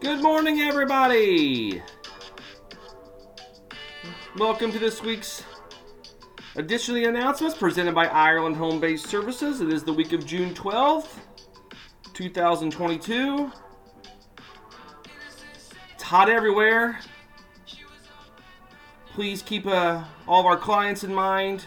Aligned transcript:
Good 0.00 0.22
morning, 0.22 0.62
everybody! 0.62 1.82
Welcome 4.38 4.72
to 4.72 4.78
this 4.78 5.02
week's 5.02 5.44
edition 6.56 6.96
of 6.96 7.02
the 7.02 7.08
announcements 7.10 7.54
presented 7.54 7.94
by 7.94 8.06
Ireland 8.06 8.56
Home 8.56 8.80
Based 8.80 9.06
Services. 9.06 9.60
It 9.60 9.70
is 9.70 9.84
the 9.84 9.92
week 9.92 10.14
of 10.14 10.24
June 10.24 10.54
12th, 10.54 11.18
2022. 12.14 13.52
It's 15.92 16.02
hot 16.02 16.30
everywhere. 16.30 16.98
Please 19.12 19.42
keep 19.42 19.66
uh, 19.66 20.02
all 20.26 20.40
of 20.40 20.46
our 20.46 20.56
clients 20.56 21.04
in 21.04 21.12
mind. 21.12 21.66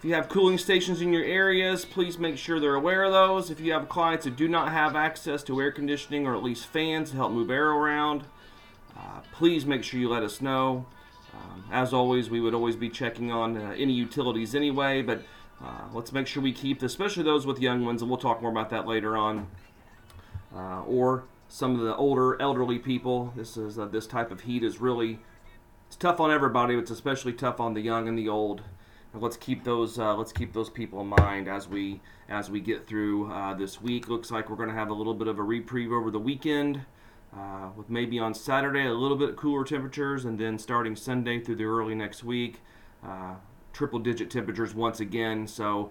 If 0.00 0.06
you 0.06 0.14
have 0.14 0.30
cooling 0.30 0.56
stations 0.56 1.02
in 1.02 1.12
your 1.12 1.24
areas, 1.24 1.84
please 1.84 2.16
make 2.16 2.38
sure 2.38 2.58
they're 2.58 2.74
aware 2.74 3.04
of 3.04 3.12
those. 3.12 3.50
If 3.50 3.60
you 3.60 3.74
have 3.74 3.90
clients 3.90 4.24
that 4.24 4.34
do 4.34 4.48
not 4.48 4.72
have 4.72 4.96
access 4.96 5.42
to 5.42 5.60
air 5.60 5.70
conditioning 5.70 6.26
or 6.26 6.34
at 6.34 6.42
least 6.42 6.64
fans 6.68 7.10
to 7.10 7.16
help 7.16 7.32
move 7.32 7.50
air 7.50 7.68
around, 7.68 8.24
uh, 8.96 9.20
please 9.30 9.66
make 9.66 9.84
sure 9.84 10.00
you 10.00 10.08
let 10.08 10.22
us 10.22 10.40
know. 10.40 10.86
Um, 11.34 11.64
as 11.70 11.92
always, 11.92 12.30
we 12.30 12.40
would 12.40 12.54
always 12.54 12.76
be 12.76 12.88
checking 12.88 13.30
on 13.30 13.58
uh, 13.58 13.74
any 13.76 13.92
utilities 13.92 14.54
anyway, 14.54 15.02
but 15.02 15.22
uh, 15.62 15.82
let's 15.92 16.14
make 16.14 16.26
sure 16.26 16.42
we 16.42 16.54
keep, 16.54 16.82
especially 16.82 17.22
those 17.22 17.44
with 17.44 17.60
young 17.60 17.84
ones, 17.84 18.00
and 18.00 18.10
we'll 18.10 18.18
talk 18.18 18.40
more 18.40 18.50
about 18.50 18.70
that 18.70 18.86
later 18.86 19.18
on, 19.18 19.48
uh, 20.56 20.82
or 20.84 21.24
some 21.50 21.78
of 21.78 21.82
the 21.82 21.94
older 21.96 22.40
elderly 22.40 22.78
people. 22.78 23.34
This 23.36 23.58
is 23.58 23.78
uh, 23.78 23.84
this 23.84 24.06
type 24.06 24.30
of 24.30 24.40
heat 24.40 24.64
is 24.64 24.80
really 24.80 25.18
it's 25.88 25.96
tough 25.96 26.20
on 26.20 26.30
everybody, 26.30 26.74
but 26.74 26.80
it's 26.80 26.90
especially 26.90 27.34
tough 27.34 27.60
on 27.60 27.74
the 27.74 27.82
young 27.82 28.08
and 28.08 28.16
the 28.16 28.30
old 28.30 28.62
let's 29.14 29.36
keep 29.36 29.64
those 29.64 29.98
uh, 29.98 30.14
let's 30.14 30.32
keep 30.32 30.52
those 30.52 30.70
people 30.70 31.00
in 31.00 31.08
mind 31.08 31.48
as 31.48 31.68
we 31.68 32.00
as 32.28 32.50
we 32.50 32.60
get 32.60 32.86
through 32.86 33.30
uh, 33.32 33.54
this 33.54 33.80
week. 33.80 34.08
Looks 34.08 34.30
like 34.30 34.48
we're 34.48 34.56
going 34.56 34.68
to 34.68 34.74
have 34.74 34.90
a 34.90 34.94
little 34.94 35.14
bit 35.14 35.28
of 35.28 35.38
a 35.38 35.42
reprieve 35.42 35.92
over 35.92 36.10
the 36.10 36.18
weekend, 36.18 36.82
uh, 37.36 37.68
with 37.76 37.90
maybe 37.90 38.18
on 38.18 38.34
Saturday 38.34 38.86
a 38.86 38.92
little 38.92 39.16
bit 39.16 39.36
cooler 39.36 39.64
temperatures, 39.64 40.24
and 40.24 40.38
then 40.38 40.58
starting 40.58 40.94
Sunday 40.94 41.40
through 41.40 41.56
the 41.56 41.64
early 41.64 41.94
next 41.94 42.22
week, 42.22 42.60
uh, 43.04 43.34
triple 43.72 43.98
digit 43.98 44.30
temperatures 44.30 44.74
once 44.74 45.00
again. 45.00 45.46
So 45.46 45.90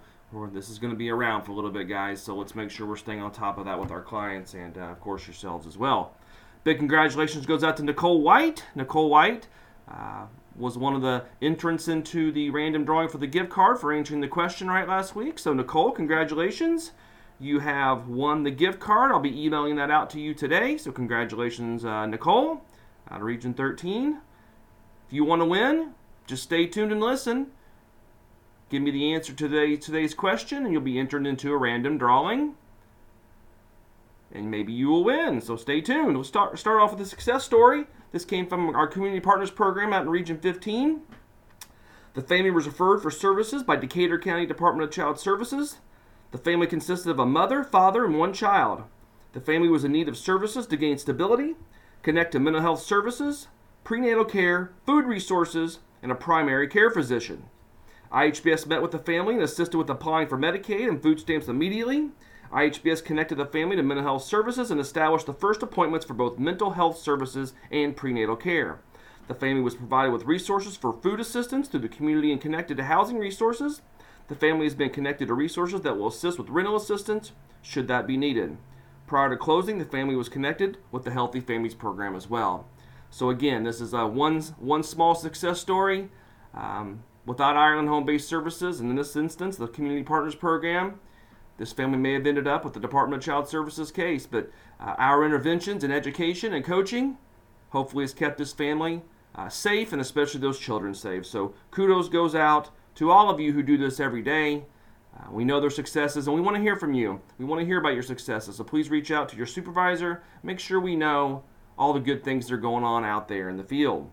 this 0.54 0.70
is 0.70 0.78
going 0.80 0.92
to 0.94 0.98
be 0.98 1.10
around 1.10 1.44
for 1.44 1.52
a 1.52 1.56
little 1.56 1.72
bit, 1.72 1.90
guys. 1.90 2.22
So 2.22 2.36
let's 2.36 2.56
make 2.56 2.70
sure 2.70 2.86
we're 2.88 2.96
staying 2.96 3.22
on 3.22 3.32
top 3.32 3.58
of 3.58 3.66
that 3.66 3.80
with 3.80 3.92
our 3.92 4.02
clients 4.02 4.54
and 4.54 4.78
uh, 4.78 4.82
of 4.82 5.02
course 5.02 5.26
yourselves 5.28 5.66
as 5.66 5.78
well. 5.78 6.16
Big 6.64 6.78
congratulations 6.78 7.46
goes 7.46 7.64
out 7.64 7.78
to 7.78 7.84
Nicole 7.84 8.22
White. 8.22 8.66
Nicole 8.76 9.10
White. 9.10 9.48
Was 10.60 10.78
one 10.78 10.94
of 10.94 11.02
the 11.02 11.24
entrants 11.42 11.88
into 11.88 12.34
the 12.34 12.50
random 12.50 12.84
drawing 12.84 13.08
for 13.08 13.18
the 13.18 13.28
gift 13.28 13.50
card 13.50 13.80
for 13.80 13.94
answering 13.94 14.20
the 14.20 14.28
question 14.28 14.68
right 14.68 14.86
last 14.86 15.16
week. 15.16 15.40
So, 15.40 15.54
Nicole, 15.54 15.92
congratulations. 15.92 16.92
You 17.40 17.60
have 17.60 18.10
won 18.10 18.44
the 18.44 18.52
gift 18.52 18.82
card. 18.82 19.14
I'll 19.14 19.22
be 19.22 19.46
emailing 19.46 19.78
that 19.78 19.90
out 19.90 20.10
to 20.10 20.20
you 20.20 20.34
today. 20.34 20.76
So, 20.76 20.92
congratulations, 20.92 21.86
uh, 21.86 22.06
Nicole, 22.08 22.62
out 23.10 23.22
of 23.22 23.24
Region 23.26 23.54
13. 23.54 24.20
If 25.08 25.14
you 25.14 25.24
want 25.24 25.42
to 25.42 25.46
win, 25.46 25.94
just 26.28 26.44
stay 26.44 26.66
tuned 26.66 26.92
and 26.92 27.00
listen. 27.00 27.52
Give 28.70 28.82
me 28.82 28.92
the 28.92 29.14
answer 29.14 29.32
to 29.32 29.48
today, 29.48 29.78
today's 29.78 30.14
question, 30.14 30.66
and 30.66 30.74
you'll 30.74 30.82
be 30.82 31.00
entered 31.00 31.26
into 31.26 31.54
a 31.54 31.58
random 31.58 31.98
drawing. 31.98 32.56
And 34.34 34.52
maybe 34.52 34.74
you 34.74 34.90
will 34.90 35.06
win. 35.06 35.40
So, 35.40 35.56
stay 35.56 35.80
tuned. 35.80 36.16
We'll 36.16 36.26
start, 36.26 36.60
start 36.60 36.82
off 36.82 36.92
with 36.92 37.00
a 37.00 37.06
success 37.06 37.46
story. 37.46 37.88
This 38.12 38.26
came 38.26 38.48
from 38.48 38.76
our 38.76 38.88
Community 38.88 39.20
Partners 39.20 39.52
Program 39.52 39.94
out 39.94 40.02
in 40.02 40.10
Region 40.10 40.40
15. 40.40 41.02
The 42.16 42.22
family 42.22 42.50
was 42.50 42.66
referred 42.66 43.02
for 43.02 43.12
services 43.12 43.62
by 43.62 43.76
Decatur 43.76 44.18
County 44.18 44.48
Department 44.48 44.84
of 44.84 44.94
Child 44.94 45.20
Services. 45.20 45.78
The 46.32 46.40
family 46.40 46.66
consisted 46.66 47.12
of 47.12 47.20
a 47.20 47.26
mother, 47.26 47.64
father, 47.64 48.06
and 48.06 48.18
one 48.18 48.34
child. 48.34 48.84
The 49.34 49.40
family 49.40 49.68
was 49.70 49.84
in 49.84 49.92
need 49.92 50.10
of 50.10 50.18
services 50.18 50.66
to 50.68 50.78
gain 50.78 50.98
stability, 50.98 51.56
connect 52.02 52.32
to 52.32 52.40
mental 52.40 52.64
health 52.64 52.82
services, 52.82 53.48
prenatal 53.84 54.26
care, 54.26 54.72
food 54.88 55.06
resources, 55.06 55.80
and 56.02 56.12
a 56.12 56.16
primary 56.16 56.68
care 56.68 56.90
physician. 56.90 57.44
IHBS 58.12 58.66
met 58.66 58.82
with 58.82 58.90
the 58.90 58.98
family 58.98 59.36
and 59.36 59.44
assisted 59.44 59.78
with 59.78 59.90
applying 59.90 60.28
for 60.28 60.38
Medicaid 60.38 60.90
and 60.90 61.02
food 61.02 61.20
stamps 61.20 61.48
immediately 61.48 62.10
IHBS 62.52 63.04
connected 63.04 63.36
the 63.36 63.46
family 63.46 63.76
to 63.76 63.84
mental 63.84 64.04
health 64.04 64.24
services 64.24 64.72
and 64.72 64.80
established 64.80 65.26
the 65.26 65.34
first 65.34 65.62
appointments 65.62 66.06
for 66.06 66.14
both 66.14 66.40
mental 66.40 66.72
health 66.72 66.98
services 66.98 67.54
and 67.72 67.96
prenatal 67.96 68.36
care. 68.36 68.80
The 69.28 69.36
family 69.36 69.62
was 69.62 69.76
provided 69.76 70.12
with 70.12 70.26
resources 70.26 70.76
for 70.76 70.92
food 70.92 71.20
assistance 71.20 71.68
through 71.68 71.82
the 71.82 71.90
community 71.90 72.32
and 72.32 72.42
connected 72.42 72.78
to 72.78 72.86
housing 72.86 73.20
resources. 73.20 73.82
The 74.28 74.36
family 74.36 74.66
has 74.66 74.74
been 74.74 74.90
connected 74.90 75.28
to 75.28 75.36
resources 75.36 75.82
that 75.82 75.98
will 75.98 76.08
assist 76.08 76.40
with 76.40 76.50
rental 76.50 76.76
assistance 76.76 77.32
should 77.62 77.88
that 77.88 78.08
be 78.08 78.18
needed. 78.18 78.58
Prior 79.06 79.30
to 79.30 79.38
closing, 79.38 79.78
the 79.78 79.86
family 79.86 80.16
was 80.16 80.30
connected 80.30 80.78
with 80.92 81.04
the 81.04 81.12
Healthy 81.12 81.42
Families 81.42 81.76
program 81.76 82.16
as 82.16 82.30
well. 82.30 82.68
So 83.12 83.30
again, 83.30 83.64
this 83.64 83.82
is 83.82 83.94
a 83.94 84.06
one 84.08 84.42
one 84.60 84.84
small 84.84 85.16
success 85.16 85.60
story. 85.60 86.10
Um, 86.54 87.04
without 87.26 87.56
Ireland 87.56 87.90
Home 87.90 88.06
Based 88.06 88.28
Services, 88.28 88.80
and 88.80 88.90
in 88.90 88.96
this 88.96 89.16
instance, 89.16 89.58
the 89.58 89.68
Community 89.68 90.04
Partners 90.04 90.36
Program, 90.36 91.00
this 91.60 91.74
family 91.74 91.98
may 91.98 92.14
have 92.14 92.26
ended 92.26 92.48
up 92.48 92.64
with 92.64 92.74
the 92.74 92.80
Department 92.80 93.22
of 93.22 93.26
Child 93.26 93.48
Services 93.48 93.92
case, 93.92 94.26
but 94.26 94.50
uh, 94.80 94.96
our 94.98 95.26
interventions 95.26 95.84
in 95.84 95.92
education 95.92 96.54
and 96.54 96.64
coaching 96.64 97.18
hopefully 97.72 98.04
has 98.04 98.14
kept 98.14 98.38
this 98.38 98.54
family 98.54 99.02
uh, 99.36 99.50
safe 99.50 99.92
and 99.92 100.02
especially 100.02 100.40
those 100.40 100.58
children 100.58 100.94
safe. 100.94 101.26
So 101.26 101.54
kudos 101.70 102.08
goes 102.08 102.34
out 102.34 102.70
to 102.96 103.12
all 103.12 103.30
of 103.30 103.42
you 103.42 103.52
who 103.52 103.62
do 103.62 103.78
this 103.78 104.00
every 104.00 104.22
day. 104.22 104.64
Uh, 105.14 105.32
we 105.32 105.44
know 105.44 105.60
their 105.60 105.70
successes 105.70 106.28
and 106.28 106.36
we 106.36 106.42
want 106.42 106.56
to 106.56 106.62
hear 106.62 106.78
from 106.78 106.94
you. 106.94 107.20
We 107.38 107.44
want 107.44 107.60
to 107.60 107.66
hear 107.66 107.80
about 107.80 107.94
your 107.94 108.04
successes. 108.04 108.56
So 108.56 108.64
please 108.64 108.90
reach 108.90 109.12
out 109.12 109.28
to 109.30 109.36
your 109.36 109.46
supervisor. 109.46 110.24
Make 110.42 110.60
sure 110.60 110.80
we 110.80 110.96
know 110.96 111.44
all 111.78 111.92
the 111.92 112.00
good 112.00 112.24
things 112.24 112.48
that 112.48 112.54
are 112.56 112.58
going 112.58 112.86
on 112.86 113.04
out 113.04 113.28
there 113.28 113.50
in 113.50 113.58
the 113.58 113.64
field. 113.66 114.10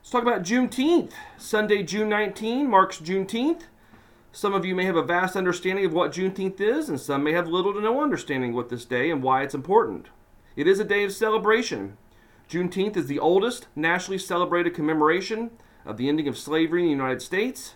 Let's 0.00 0.10
talk 0.10 0.22
about 0.22 0.42
Juneteenth. 0.42 1.12
Sunday, 1.36 1.84
June 1.84 2.08
19 2.08 2.68
marks 2.68 2.98
Juneteenth. 2.98 3.62
Some 4.32 4.54
of 4.54 4.64
you 4.64 4.74
may 4.74 4.84
have 4.84 4.96
a 4.96 5.02
vast 5.02 5.36
understanding 5.36 5.84
of 5.84 5.94
what 5.94 6.12
Juneteenth 6.12 6.60
is, 6.60 6.88
and 6.88 7.00
some 7.00 7.24
may 7.24 7.32
have 7.32 7.48
little 7.48 7.72
to 7.72 7.80
no 7.80 8.02
understanding 8.02 8.52
what 8.52 8.68
this 8.68 8.84
day 8.84 9.10
and 9.10 9.22
why 9.22 9.42
it's 9.42 9.54
important. 9.54 10.08
It 10.54 10.66
is 10.66 10.78
a 10.78 10.84
day 10.84 11.04
of 11.04 11.12
celebration. 11.12 11.96
Juneteenth 12.48 12.96
is 12.96 13.06
the 13.06 13.18
oldest 13.18 13.68
nationally 13.74 14.18
celebrated 14.18 14.74
commemoration 14.74 15.50
of 15.84 15.96
the 15.96 16.08
ending 16.08 16.28
of 16.28 16.38
slavery 16.38 16.82
in 16.82 16.86
the 16.86 16.92
United 16.92 17.22
States. 17.22 17.74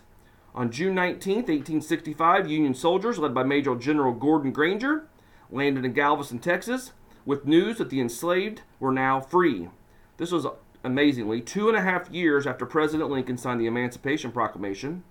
On 0.55 0.71
June 0.71 0.93
19, 0.93 1.37
1865, 1.37 2.49
Union 2.49 2.75
soldiers, 2.75 3.17
led 3.17 3.33
by 3.33 3.43
Major 3.43 3.75
General 3.75 4.13
Gordon 4.13 4.51
Granger, 4.51 5.07
landed 5.49 5.83
in 5.83 5.93
Galveston, 5.93 6.39
Texas, 6.39 6.91
with 7.25 7.47
news 7.47 7.77
that 7.79 7.89
the 7.89 7.99
enslaved 7.99 8.61
were 8.79 8.91
now 8.91 9.19
free. 9.19 9.69
This 10.17 10.31
was 10.31 10.45
amazingly 10.83 11.41
two 11.41 11.69
and 11.69 11.77
a 11.77 11.81
half 11.81 12.09
years 12.11 12.45
after 12.45 12.65
President 12.65 13.09
Lincoln 13.09 13.37
signed 13.37 13.59
the 13.59 13.65
Emancipation 13.65 14.31
Proclamation. 14.31 15.03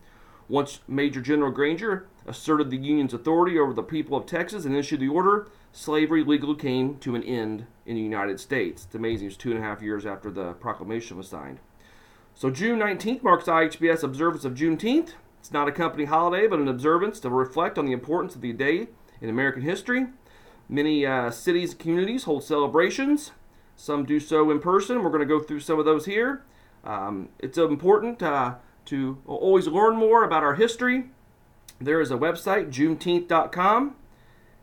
Once 0.52 0.80
Major 0.86 1.22
General 1.22 1.50
Granger 1.50 2.06
asserted 2.26 2.68
the 2.68 2.76
Union's 2.76 3.14
authority 3.14 3.58
over 3.58 3.72
the 3.72 3.82
people 3.82 4.18
of 4.18 4.26
Texas 4.26 4.66
and 4.66 4.76
issued 4.76 5.00
the 5.00 5.08
order, 5.08 5.48
slavery 5.72 6.22
legally 6.22 6.56
came 6.56 6.98
to 6.98 7.14
an 7.14 7.22
end 7.22 7.64
in 7.86 7.94
the 7.94 8.02
United 8.02 8.38
States. 8.38 8.84
It's 8.84 8.94
amazing, 8.94 9.28
it's 9.28 9.36
two 9.38 9.52
and 9.52 9.58
a 9.58 9.62
half 9.62 9.80
years 9.80 10.04
after 10.04 10.30
the 10.30 10.52
proclamation 10.52 11.16
was 11.16 11.26
signed. 11.26 11.58
So 12.34 12.50
June 12.50 12.80
19th 12.80 13.22
marks 13.22 13.46
IHBS 13.46 14.02
observance 14.02 14.44
of 14.44 14.52
Juneteenth. 14.52 15.14
It's 15.40 15.52
not 15.52 15.68
a 15.68 15.72
company 15.72 16.04
holiday, 16.04 16.46
but 16.46 16.58
an 16.58 16.68
observance 16.68 17.18
to 17.20 17.30
reflect 17.30 17.78
on 17.78 17.86
the 17.86 17.92
importance 17.92 18.34
of 18.34 18.42
the 18.42 18.52
day 18.52 18.88
in 19.22 19.30
American 19.30 19.62
history. 19.62 20.08
Many 20.68 21.06
uh, 21.06 21.30
cities 21.30 21.70
and 21.70 21.80
communities 21.80 22.24
hold 22.24 22.44
celebrations. 22.44 23.30
Some 23.74 24.04
do 24.04 24.20
so 24.20 24.50
in 24.50 24.60
person. 24.60 25.02
We're 25.02 25.08
going 25.08 25.26
to 25.26 25.34
go 25.34 25.40
through 25.40 25.60
some 25.60 25.78
of 25.78 25.86
those 25.86 26.04
here. 26.04 26.44
Um, 26.84 27.30
it's 27.38 27.56
important 27.56 28.22
uh, 28.22 28.56
to 28.86 29.18
always 29.26 29.66
learn 29.66 29.96
more 29.96 30.24
about 30.24 30.42
our 30.42 30.54
history, 30.54 31.10
there 31.80 32.00
is 32.00 32.10
a 32.10 32.16
website, 32.16 32.70
juneteenth.com, 32.70 33.96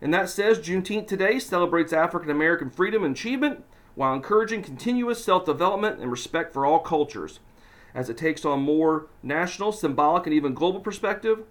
and 0.01 0.13
that 0.13 0.30
says 0.30 0.60
Juneteenth 0.60 1.07
today 1.07 1.39
celebrates 1.39 1.92
African 1.92 2.31
American 2.31 2.69
freedom 2.69 3.04
and 3.04 3.16
achievement 3.16 3.63
while 3.95 4.13
encouraging 4.13 4.62
continuous 4.62 5.24
self 5.24 5.45
development 5.45 6.00
and 6.00 6.10
respect 6.10 6.54
for 6.54 6.66
all 6.66 6.80
cultures. 6.80 7.39
As 7.94 8.10
it 8.10 8.18
takes 8.18 8.45
on 8.45 8.62
more 8.62 9.07
national, 9.24 9.71
symbolic, 9.71 10.25
and 10.25 10.33
even 10.33 10.54
global 10.54 10.80
perspective, 10.80 11.44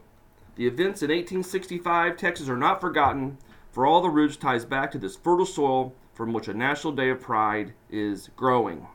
the 0.56 0.66
events 0.66 1.02
in 1.02 1.10
1865 1.10 2.16
Texas 2.16 2.48
are 2.48 2.56
not 2.56 2.80
forgotten, 2.80 3.38
for 3.70 3.84
all 3.84 4.00
the 4.00 4.08
roots 4.08 4.36
ties 4.36 4.64
back 4.64 4.90
to 4.92 4.98
this 4.98 5.16
fertile 5.16 5.46
soil 5.46 5.94
from 6.14 6.32
which 6.32 6.48
a 6.48 6.54
national 6.54 6.92
day 6.92 7.10
of 7.10 7.20
pride 7.20 7.74
is 7.90 8.30
growing. 8.34 8.86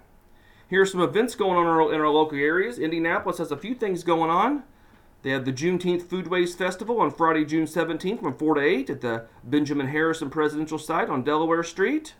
Here 0.73 0.81
are 0.81 0.87
some 0.87 1.01
events 1.01 1.35
going 1.35 1.55
on 1.55 1.67
in 1.67 1.71
our, 1.71 1.93
in 1.93 2.01
our 2.01 2.09
local 2.09 2.35
areas. 2.35 2.79
Indianapolis 2.79 3.37
has 3.37 3.51
a 3.51 3.57
few 3.57 3.75
things 3.75 4.03
going 4.03 4.31
on. 4.31 4.63
They 5.21 5.29
have 5.29 5.45
the 5.45 5.53
Juneteenth 5.53 6.01
Foodways 6.01 6.55
Festival 6.55 6.99
on 6.99 7.11
Friday, 7.11 7.45
June 7.45 7.65
17th 7.65 8.21
from 8.21 8.35
4 8.35 8.55
to 8.55 8.61
8 8.61 8.89
at 8.89 9.01
the 9.01 9.27
Benjamin 9.43 9.89
Harrison 9.89 10.31
Presidential 10.31 10.79
Site 10.79 11.11
on 11.11 11.21
Delaware 11.21 11.61
Street. 11.61 12.15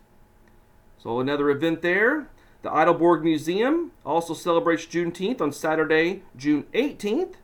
So, 0.98 1.18
another 1.18 1.50
event 1.50 1.82
there. 1.82 2.28
The 2.62 2.70
Eiteljorg 2.70 3.24
Museum 3.24 3.90
also 4.06 4.34
celebrates 4.34 4.86
Juneteenth 4.86 5.40
on 5.40 5.50
Saturday, 5.50 6.22
June 6.36 6.62
18th 6.74 7.34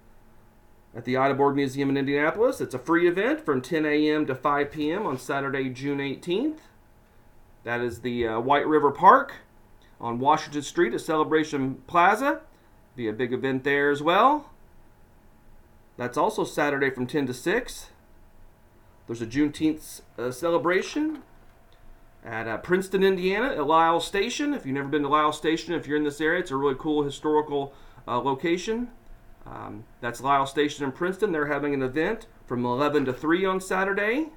at 0.94 1.04
the 1.06 1.14
Eiteljorg 1.14 1.56
Museum 1.56 1.90
in 1.90 1.96
Indianapolis. 1.96 2.60
It's 2.60 2.74
a 2.74 2.78
free 2.78 3.08
event 3.08 3.44
from 3.44 3.62
10 3.62 3.84
a.m. 3.84 4.26
to 4.26 4.36
5 4.36 4.70
p.m. 4.70 5.06
on 5.06 5.18
Saturday, 5.18 5.70
June 5.70 5.98
18th. 5.98 6.58
That 7.64 7.80
is 7.80 8.02
the 8.02 8.28
uh, 8.28 8.38
White 8.38 8.68
River 8.68 8.92
Park 8.92 9.32
on 10.00 10.18
Washington 10.18 10.62
Street 10.62 10.94
at 10.94 11.00
Celebration 11.00 11.82
Plaza. 11.86 12.40
Be 12.96 13.08
a 13.08 13.12
big 13.12 13.32
event 13.32 13.64
there 13.64 13.90
as 13.90 14.02
well. 14.02 14.50
That's 15.96 16.16
also 16.16 16.44
Saturday 16.44 16.90
from 16.90 17.06
10 17.06 17.26
to 17.26 17.34
6. 17.34 17.86
There's 19.06 19.22
a 19.22 19.26
Juneteenth 19.26 20.00
uh, 20.18 20.30
celebration 20.30 21.22
at 22.24 22.46
uh, 22.46 22.58
Princeton, 22.58 23.02
Indiana, 23.02 23.48
at 23.48 23.66
Lyle 23.66 24.00
Station. 24.00 24.54
If 24.54 24.64
you've 24.64 24.74
never 24.74 24.88
been 24.88 25.02
to 25.02 25.08
Lyle 25.08 25.32
Station, 25.32 25.74
if 25.74 25.86
you're 25.86 25.96
in 25.96 26.04
this 26.04 26.20
area, 26.20 26.40
it's 26.40 26.50
a 26.50 26.56
really 26.56 26.76
cool 26.78 27.02
historical 27.02 27.74
uh, 28.06 28.20
location. 28.20 28.88
Um, 29.46 29.84
that's 30.00 30.20
Lyle 30.20 30.46
Station 30.46 30.84
in 30.84 30.92
Princeton. 30.92 31.32
They're 31.32 31.46
having 31.46 31.74
an 31.74 31.82
event 31.82 32.26
from 32.46 32.64
11 32.64 33.06
to 33.06 33.12
3 33.12 33.44
on 33.44 33.60
Saturday. 33.60 34.28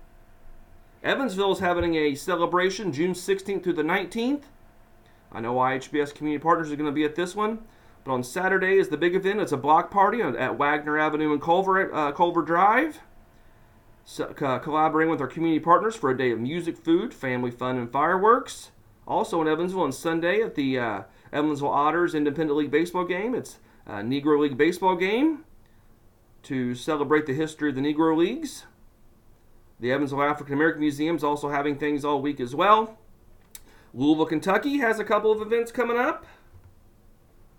Evansville 1.03 1.51
is 1.51 1.59
having 1.59 1.95
a 1.95 2.15
celebration 2.15 2.93
June 2.93 3.13
16th 3.13 3.63
through 3.63 3.73
the 3.73 3.83
19th. 3.83 4.43
I 5.33 5.41
know 5.41 5.55
IHBS 5.55 6.13
Community 6.13 6.41
Partners 6.41 6.71
are 6.71 6.75
going 6.75 6.85
to 6.85 6.91
be 6.91 7.03
at 7.03 7.15
this 7.15 7.35
one. 7.35 7.59
But 8.03 8.11
on 8.11 8.23
Saturday 8.23 8.77
is 8.77 8.89
the 8.89 8.97
big 8.97 9.15
event. 9.15 9.39
It's 9.39 9.51
a 9.51 9.57
block 9.57 9.89
party 9.89 10.21
at 10.21 10.57
Wagner 10.57 10.99
Avenue 10.99 11.31
and 11.31 11.41
Culver, 11.41 11.93
uh, 11.93 12.11
Culver 12.11 12.41
Drive. 12.41 12.99
So, 14.05 14.25
uh, 14.41 14.59
collaborating 14.59 15.09
with 15.09 15.21
our 15.21 15.27
community 15.27 15.61
partners 15.61 15.95
for 15.95 16.09
a 16.09 16.17
day 16.17 16.31
of 16.31 16.39
music, 16.39 16.77
food, 16.77 17.13
family 17.13 17.51
fun, 17.51 17.77
and 17.77 17.89
fireworks. 17.89 18.71
Also 19.07 19.41
in 19.41 19.47
Evansville 19.47 19.81
on 19.81 19.91
Sunday 19.93 20.41
at 20.41 20.55
the 20.55 20.77
uh, 20.77 21.01
Evansville 21.31 21.69
Otters 21.69 22.13
Independent 22.13 22.57
League 22.57 22.71
Baseball 22.71 23.05
game. 23.05 23.33
It's 23.33 23.59
a 23.85 23.95
Negro 23.95 24.39
League 24.39 24.57
Baseball 24.57 24.95
game 24.95 25.45
to 26.43 26.75
celebrate 26.75 27.25
the 27.25 27.33
history 27.33 27.69
of 27.69 27.75
the 27.75 27.81
Negro 27.81 28.15
Leagues. 28.17 28.65
The 29.79 29.91
Evansville 29.91 30.23
African 30.23 30.53
American 30.53 30.81
Museum 30.81 31.15
is 31.15 31.23
also 31.23 31.49
having 31.49 31.77
things 31.77 32.05
all 32.05 32.21
week 32.21 32.39
as 32.39 32.53
well. 32.53 32.97
Louisville, 33.93 34.25
Kentucky 34.25 34.77
has 34.79 34.99
a 34.99 35.03
couple 35.03 35.31
of 35.31 35.41
events 35.41 35.71
coming 35.71 35.97
up. 35.97 36.25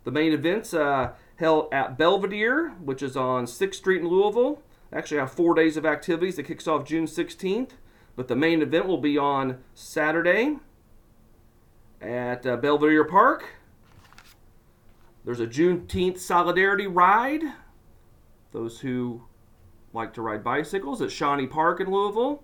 The 0.04 0.10
main 0.10 0.32
events 0.32 0.74
uh, 0.74 1.12
held 1.36 1.72
at 1.72 1.96
Belvedere, 1.96 2.70
which 2.82 3.02
is 3.02 3.16
on 3.16 3.46
6th 3.46 3.74
Street 3.74 4.02
in 4.02 4.08
Louisville. 4.08 4.60
Actually, 4.92 5.20
have 5.20 5.32
four 5.32 5.54
days 5.54 5.76
of 5.76 5.86
activities 5.86 6.36
that 6.36 6.44
kicks 6.44 6.68
off 6.68 6.84
June 6.84 7.06
16th. 7.06 7.70
But 8.16 8.28
the 8.28 8.36
main 8.36 8.62
event 8.62 8.86
will 8.86 8.98
be 8.98 9.18
on 9.18 9.58
Saturday 9.74 10.58
at 12.00 12.46
uh, 12.46 12.56
Belvedere 12.56 13.04
Park. 13.04 13.44
There's 15.24 15.40
a 15.40 15.46
Juneteenth 15.46 16.18
Solidarity 16.18 16.86
Ride. 16.86 17.42
Those 18.52 18.80
who 18.80 19.22
like 19.92 20.12
to 20.14 20.22
ride 20.22 20.44
bicycles 20.44 21.00
at 21.00 21.10
Shawnee 21.10 21.46
Park 21.46 21.80
in 21.80 21.90
Louisville. 21.90 22.42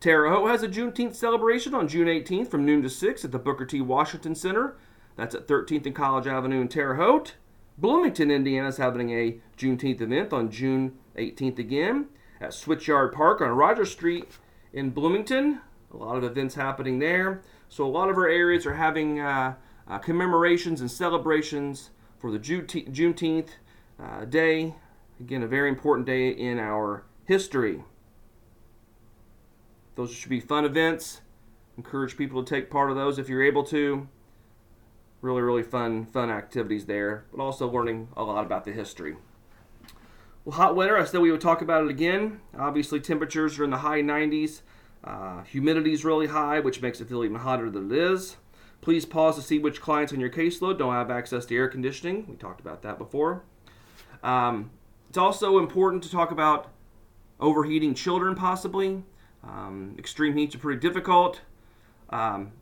Terre 0.00 0.28
Haute 0.30 0.48
has 0.48 0.62
a 0.62 0.68
Juneteenth 0.68 1.16
celebration 1.16 1.74
on 1.74 1.88
June 1.88 2.06
18th 2.06 2.48
from 2.48 2.64
noon 2.64 2.82
to 2.82 2.88
6 2.88 3.24
at 3.24 3.32
the 3.32 3.38
Booker 3.38 3.66
T. 3.66 3.80
Washington 3.80 4.36
Center. 4.36 4.76
That's 5.16 5.34
at 5.34 5.48
13th 5.48 5.86
and 5.86 5.94
College 5.94 6.28
Avenue 6.28 6.60
in 6.60 6.68
Terre 6.68 6.94
Haute. 6.94 7.34
Bloomington, 7.76 8.30
Indiana 8.30 8.68
is 8.68 8.76
having 8.76 9.10
a 9.10 9.40
Juneteenth 9.56 10.00
event 10.00 10.32
on 10.32 10.52
June 10.52 10.96
18th 11.16 11.58
again 11.58 12.06
at 12.40 12.50
Switchyard 12.50 13.12
Park 13.12 13.40
on 13.40 13.50
Rogers 13.50 13.90
Street 13.90 14.38
in 14.72 14.90
Bloomington. 14.90 15.60
A 15.92 15.96
lot 15.96 16.16
of 16.16 16.22
events 16.22 16.54
happening 16.54 17.00
there. 17.00 17.42
So 17.68 17.84
a 17.84 17.90
lot 17.90 18.08
of 18.08 18.16
our 18.16 18.28
areas 18.28 18.66
are 18.66 18.74
having 18.74 19.18
uh, 19.18 19.54
uh, 19.88 19.98
commemorations 19.98 20.80
and 20.80 20.90
celebrations 20.90 21.90
for 22.18 22.30
the 22.30 22.38
Juneteenth 22.38 23.48
uh, 24.00 24.24
day. 24.26 24.76
Again, 25.18 25.42
a 25.42 25.48
very 25.48 25.68
important 25.68 26.06
day 26.06 26.28
in 26.28 26.60
our 26.60 27.04
history. 27.24 27.82
Those 29.98 30.12
should 30.12 30.30
be 30.30 30.38
fun 30.38 30.64
events. 30.64 31.22
Encourage 31.76 32.16
people 32.16 32.44
to 32.44 32.48
take 32.48 32.70
part 32.70 32.88
of 32.88 32.96
those 32.96 33.18
if 33.18 33.28
you're 33.28 33.42
able 33.42 33.64
to. 33.64 34.06
Really 35.22 35.42
really 35.42 35.64
fun 35.64 36.06
fun 36.06 36.30
activities 36.30 36.86
there 36.86 37.24
but 37.32 37.42
also 37.42 37.68
learning 37.68 38.06
a 38.16 38.22
lot 38.22 38.46
about 38.46 38.64
the 38.64 38.70
history. 38.70 39.16
Well 40.44 40.56
hot 40.56 40.76
winter 40.76 40.96
i 40.96 41.02
said 41.04 41.20
we 41.20 41.32
would 41.32 41.40
talk 41.40 41.62
about 41.62 41.82
it 41.82 41.90
again. 41.90 42.38
Obviously 42.56 43.00
temperatures 43.00 43.58
are 43.58 43.64
in 43.64 43.70
the 43.70 43.78
high 43.78 44.00
90s 44.00 44.60
uh, 45.02 45.42
humidity 45.42 45.94
is 45.94 46.04
really 46.04 46.28
high 46.28 46.60
which 46.60 46.80
makes 46.80 47.00
it 47.00 47.08
feel 47.08 47.24
even 47.24 47.38
hotter 47.38 47.68
than 47.68 47.90
it 47.90 47.98
is. 47.98 48.36
Please 48.80 49.04
pause 49.04 49.34
to 49.34 49.42
see 49.42 49.58
which 49.58 49.80
clients 49.80 50.12
on 50.12 50.20
your 50.20 50.30
caseload 50.30 50.78
don't 50.78 50.92
have 50.92 51.10
access 51.10 51.44
to 51.46 51.56
air 51.56 51.66
conditioning. 51.66 52.24
We 52.28 52.36
talked 52.36 52.60
about 52.60 52.82
that 52.82 52.98
before. 52.98 53.42
Um, 54.22 54.70
it's 55.08 55.18
also 55.18 55.58
important 55.58 56.04
to 56.04 56.08
talk 56.08 56.30
about 56.30 56.70
overheating 57.40 57.94
children 57.94 58.36
possibly 58.36 59.02
um, 59.44 59.94
extreme 59.98 60.36
heats 60.36 60.54
are 60.54 60.58
pretty 60.58 60.80
difficult 60.80 61.40
um, 62.10 62.52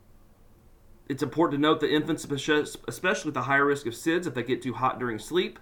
it's 1.07 1.23
important 1.23 1.57
to 1.57 1.61
note 1.61 1.79
that 1.79 1.93
infants, 1.93 2.25
especially 2.87 3.27
with 3.27 3.33
the 3.33 3.43
higher 3.43 3.65
risk 3.65 3.85
of 3.85 3.93
SIDS, 3.93 4.27
if 4.27 4.33
they 4.33 4.43
get 4.43 4.61
too 4.61 4.73
hot 4.73 4.99
during 4.99 5.19
sleep, 5.19 5.59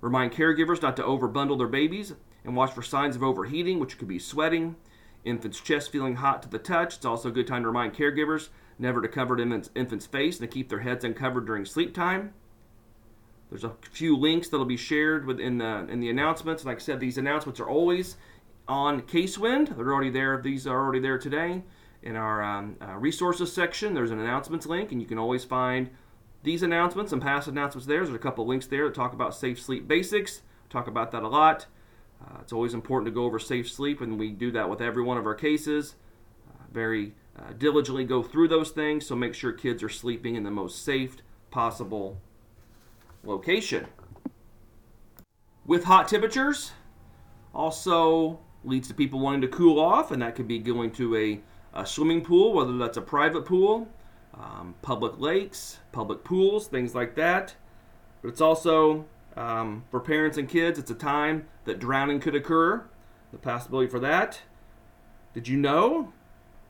remind 0.00 0.32
caregivers 0.32 0.82
not 0.82 0.96
to 0.96 1.02
overbundle 1.02 1.58
their 1.58 1.68
babies 1.68 2.14
and 2.44 2.56
watch 2.56 2.72
for 2.72 2.82
signs 2.82 3.14
of 3.14 3.22
overheating, 3.22 3.78
which 3.78 3.98
could 3.98 4.08
be 4.08 4.18
sweating, 4.18 4.76
infant's 5.24 5.60
chest 5.60 5.92
feeling 5.92 6.16
hot 6.16 6.42
to 6.42 6.48
the 6.48 6.58
touch. 6.58 6.96
It's 6.96 7.04
also 7.04 7.28
a 7.28 7.32
good 7.32 7.46
time 7.46 7.62
to 7.62 7.68
remind 7.68 7.94
caregivers 7.94 8.48
never 8.78 9.00
to 9.00 9.08
cover 9.08 9.38
infant's, 9.38 9.70
infant's 9.74 10.06
face 10.06 10.40
and 10.40 10.50
to 10.50 10.52
keep 10.52 10.68
their 10.68 10.80
heads 10.80 11.04
uncovered 11.04 11.46
during 11.46 11.64
sleep 11.64 11.94
time. 11.94 12.32
There's 13.50 13.64
a 13.64 13.74
few 13.82 14.16
links 14.16 14.48
that'll 14.48 14.64
be 14.64 14.76
shared 14.76 15.26
within 15.26 15.58
the 15.58 15.86
in 15.90 15.98
the 15.98 16.08
announcements. 16.08 16.64
Like 16.64 16.76
I 16.76 16.80
said, 16.80 17.00
these 17.00 17.18
announcements 17.18 17.58
are 17.58 17.68
always 17.68 18.16
on 18.70 19.02
Casewind. 19.02 19.76
They're 19.76 19.92
already 19.92 20.10
there. 20.10 20.40
These 20.40 20.66
are 20.66 20.80
already 20.80 21.00
there 21.00 21.18
today 21.18 21.62
in 22.02 22.16
our 22.16 22.42
um, 22.42 22.76
uh, 22.80 22.94
resources 22.96 23.52
section, 23.52 23.94
there's 23.94 24.10
an 24.10 24.20
announcements 24.20 24.66
link, 24.66 24.92
and 24.92 25.00
you 25.00 25.06
can 25.06 25.18
always 25.18 25.44
find 25.44 25.90
these 26.42 26.62
announcements 26.62 27.12
and 27.12 27.20
past 27.20 27.48
announcements 27.48 27.86
there. 27.86 28.02
There's 28.04 28.14
a 28.14 28.18
couple 28.18 28.46
links 28.46 28.66
there 28.66 28.86
that 28.86 28.94
talk 28.94 29.12
about 29.12 29.34
safe 29.34 29.60
sleep 29.60 29.86
basics. 29.86 30.42
Talk 30.70 30.86
about 30.86 31.10
that 31.12 31.22
a 31.22 31.28
lot. 31.28 31.66
Uh, 32.22 32.38
it's 32.40 32.52
always 32.52 32.74
important 32.74 33.06
to 33.06 33.10
go 33.10 33.24
over 33.24 33.38
safe 33.38 33.70
sleep, 33.70 34.00
and 34.00 34.18
we 34.18 34.30
do 34.30 34.50
that 34.52 34.70
with 34.70 34.80
every 34.80 35.02
one 35.02 35.18
of 35.18 35.26
our 35.26 35.34
cases. 35.34 35.96
Uh, 36.48 36.64
very 36.72 37.14
uh, 37.38 37.52
diligently 37.58 38.04
go 38.04 38.22
through 38.22 38.48
those 38.48 38.70
things, 38.70 39.06
so 39.06 39.14
make 39.14 39.34
sure 39.34 39.52
kids 39.52 39.82
are 39.82 39.88
sleeping 39.88 40.36
in 40.36 40.42
the 40.42 40.50
most 40.50 40.82
safe 40.82 41.16
possible 41.50 42.18
location. 43.24 43.86
With 45.66 45.84
hot 45.84 46.08
temperatures, 46.08 46.72
also 47.54 48.40
leads 48.64 48.88
to 48.88 48.94
people 48.94 49.20
wanting 49.20 49.40
to 49.42 49.48
cool 49.48 49.78
off, 49.78 50.10
and 50.10 50.22
that 50.22 50.34
could 50.34 50.48
be 50.48 50.58
going 50.58 50.90
to 50.92 51.16
a 51.16 51.40
a 51.72 51.86
swimming 51.86 52.22
pool, 52.22 52.52
whether 52.52 52.76
that's 52.76 52.96
a 52.96 53.02
private 53.02 53.44
pool, 53.44 53.88
um, 54.34 54.74
public 54.82 55.18
lakes, 55.18 55.78
public 55.92 56.24
pools, 56.24 56.66
things 56.66 56.94
like 56.94 57.14
that. 57.14 57.54
But 58.22 58.28
it's 58.28 58.40
also 58.40 59.04
um, 59.36 59.84
for 59.90 60.00
parents 60.00 60.36
and 60.36 60.48
kids, 60.48 60.78
it's 60.78 60.90
a 60.90 60.94
time 60.94 61.46
that 61.64 61.78
drowning 61.78 62.20
could 62.20 62.34
occur, 62.34 62.84
the 63.32 63.38
possibility 63.38 63.88
for 63.88 64.00
that. 64.00 64.40
Did 65.32 65.46
you 65.46 65.56
know? 65.56 66.12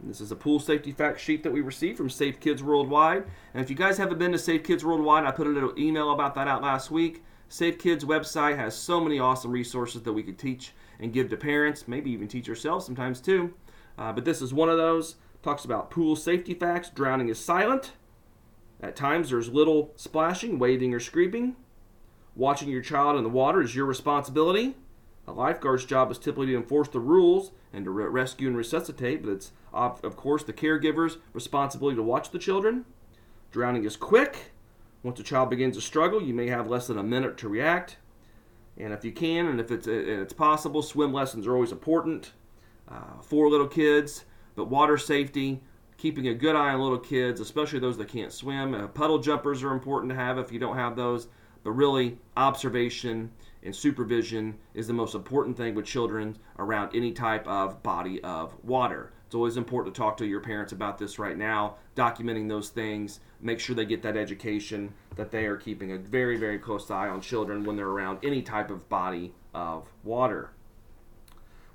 This 0.02 0.20
is 0.20 0.32
a 0.32 0.36
pool 0.36 0.58
safety 0.58 0.92
fact 0.92 1.20
sheet 1.20 1.42
that 1.42 1.52
we 1.52 1.60
received 1.60 1.98
from 1.98 2.08
Safe 2.08 2.40
Kids 2.40 2.62
Worldwide. 2.62 3.24
And 3.52 3.62
if 3.62 3.68
you 3.68 3.76
guys 3.76 3.98
haven't 3.98 4.18
been 4.18 4.32
to 4.32 4.38
Safe 4.38 4.64
Kids 4.64 4.82
Worldwide, 4.82 5.24
I 5.24 5.30
put 5.30 5.46
a 5.46 5.50
little 5.50 5.78
email 5.78 6.12
about 6.12 6.34
that 6.36 6.48
out 6.48 6.62
last 6.62 6.90
week. 6.90 7.22
Safe 7.50 7.78
Kids 7.78 8.04
website 8.04 8.56
has 8.56 8.74
so 8.74 9.00
many 9.00 9.18
awesome 9.18 9.50
resources 9.50 10.02
that 10.02 10.12
we 10.12 10.22
could 10.22 10.38
teach 10.38 10.72
and 11.00 11.12
give 11.12 11.30
to 11.30 11.36
parents, 11.36 11.88
maybe 11.88 12.10
even 12.10 12.28
teach 12.28 12.46
yourself 12.46 12.84
sometimes 12.84 13.20
too. 13.20 13.54
Uh, 13.98 14.12
but 14.12 14.24
this 14.24 14.40
is 14.40 14.54
one 14.54 14.68
of 14.68 14.76
those. 14.76 15.16
Talks 15.42 15.64
about 15.64 15.90
pool 15.90 16.16
safety 16.16 16.54
facts. 16.54 16.90
Drowning 16.90 17.28
is 17.28 17.38
silent. 17.38 17.92
At 18.82 18.96
times, 18.96 19.30
there's 19.30 19.48
little 19.48 19.92
splashing, 19.96 20.58
waving, 20.58 20.94
or 20.94 21.00
screaming. 21.00 21.56
Watching 22.34 22.68
your 22.68 22.82
child 22.82 23.16
in 23.16 23.24
the 23.24 23.30
water 23.30 23.60
is 23.60 23.74
your 23.74 23.86
responsibility. 23.86 24.76
A 25.26 25.32
lifeguard's 25.32 25.84
job 25.84 26.10
is 26.10 26.18
typically 26.18 26.46
to 26.46 26.56
enforce 26.56 26.88
the 26.88 27.00
rules 27.00 27.52
and 27.72 27.84
to 27.84 27.90
re- 27.90 28.06
rescue 28.06 28.48
and 28.48 28.56
resuscitate, 28.56 29.22
but 29.22 29.30
it's, 29.30 29.52
of 29.72 30.16
course, 30.16 30.42
the 30.42 30.52
caregiver's 30.52 31.18
responsibility 31.32 31.96
to 31.96 32.02
watch 32.02 32.30
the 32.30 32.38
children. 32.38 32.84
Drowning 33.50 33.84
is 33.84 33.96
quick. 33.96 34.52
Once 35.02 35.20
a 35.20 35.22
child 35.22 35.50
begins 35.50 35.76
to 35.76 35.82
struggle, 35.82 36.22
you 36.22 36.34
may 36.34 36.48
have 36.48 36.68
less 36.68 36.86
than 36.86 36.98
a 36.98 37.02
minute 37.02 37.36
to 37.38 37.48
react. 37.48 37.96
And 38.78 38.92
if 38.92 39.04
you 39.04 39.12
can, 39.12 39.46
and 39.46 39.60
if 39.60 39.70
it's, 39.70 39.86
and 39.86 40.08
it's 40.08 40.32
possible, 40.32 40.82
swim 40.82 41.12
lessons 41.12 41.46
are 41.46 41.54
always 41.54 41.72
important 41.72 42.32
uh, 42.88 43.20
for 43.22 43.48
little 43.48 43.68
kids, 43.68 44.24
but 44.56 44.68
water 44.68 44.96
safety, 44.96 45.60
keeping 45.96 46.28
a 46.28 46.34
good 46.34 46.56
eye 46.56 46.72
on 46.72 46.80
little 46.80 46.98
kids, 46.98 47.40
especially 47.40 47.78
those 47.78 47.98
that 47.98 48.08
can't 48.08 48.32
swim. 48.32 48.74
Uh, 48.74 48.88
puddle 48.88 49.18
jumpers 49.18 49.62
are 49.62 49.72
important 49.72 50.10
to 50.10 50.16
have 50.16 50.38
if 50.38 50.50
you 50.50 50.58
don't 50.58 50.76
have 50.76 50.96
those, 50.96 51.28
but 51.62 51.72
really 51.72 52.18
observation 52.36 53.30
and 53.62 53.76
supervision 53.76 54.56
is 54.72 54.86
the 54.86 54.92
most 54.92 55.14
important 55.14 55.56
thing 55.56 55.74
with 55.74 55.84
children 55.84 56.36
around 56.58 56.94
any 56.94 57.12
type 57.12 57.46
of 57.46 57.82
body 57.82 58.22
of 58.22 58.54
water. 58.64 59.12
It's 59.30 59.34
always 59.36 59.56
important 59.56 59.94
to 59.94 60.00
talk 60.00 60.16
to 60.16 60.26
your 60.26 60.40
parents 60.40 60.72
about 60.72 60.98
this 60.98 61.16
right 61.16 61.38
now, 61.38 61.76
documenting 61.94 62.48
those 62.48 62.70
things, 62.70 63.20
make 63.40 63.60
sure 63.60 63.76
they 63.76 63.84
get 63.84 64.02
that 64.02 64.16
education, 64.16 64.92
that 65.14 65.30
they 65.30 65.46
are 65.46 65.56
keeping 65.56 65.92
a 65.92 65.98
very, 65.98 66.36
very 66.36 66.58
close 66.58 66.90
eye 66.90 67.06
on 67.06 67.20
children 67.20 67.62
when 67.62 67.76
they're 67.76 67.86
around 67.86 68.18
any 68.24 68.42
type 68.42 68.72
of 68.72 68.88
body 68.88 69.32
of 69.54 69.86
water. 70.02 70.50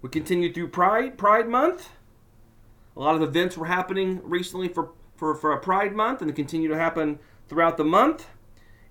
We 0.02 0.10
continue 0.10 0.52
through 0.52 0.68
Pride 0.68 1.18
Pride 1.18 1.48
Month. 1.48 1.92
A 2.98 3.00
lot 3.00 3.16
of 3.16 3.22
events 3.22 3.58
were 3.58 3.68
happening 3.68 4.20
recently 4.26 4.68
for 4.68 4.90
for, 5.16 5.34
for 5.34 5.56
Pride 5.56 5.96
Month 5.96 6.22
and 6.22 6.36
continue 6.36 6.68
to 6.68 6.78
happen 6.78 7.20
throughout 7.48 7.78
the 7.78 7.86
month. 7.86 8.28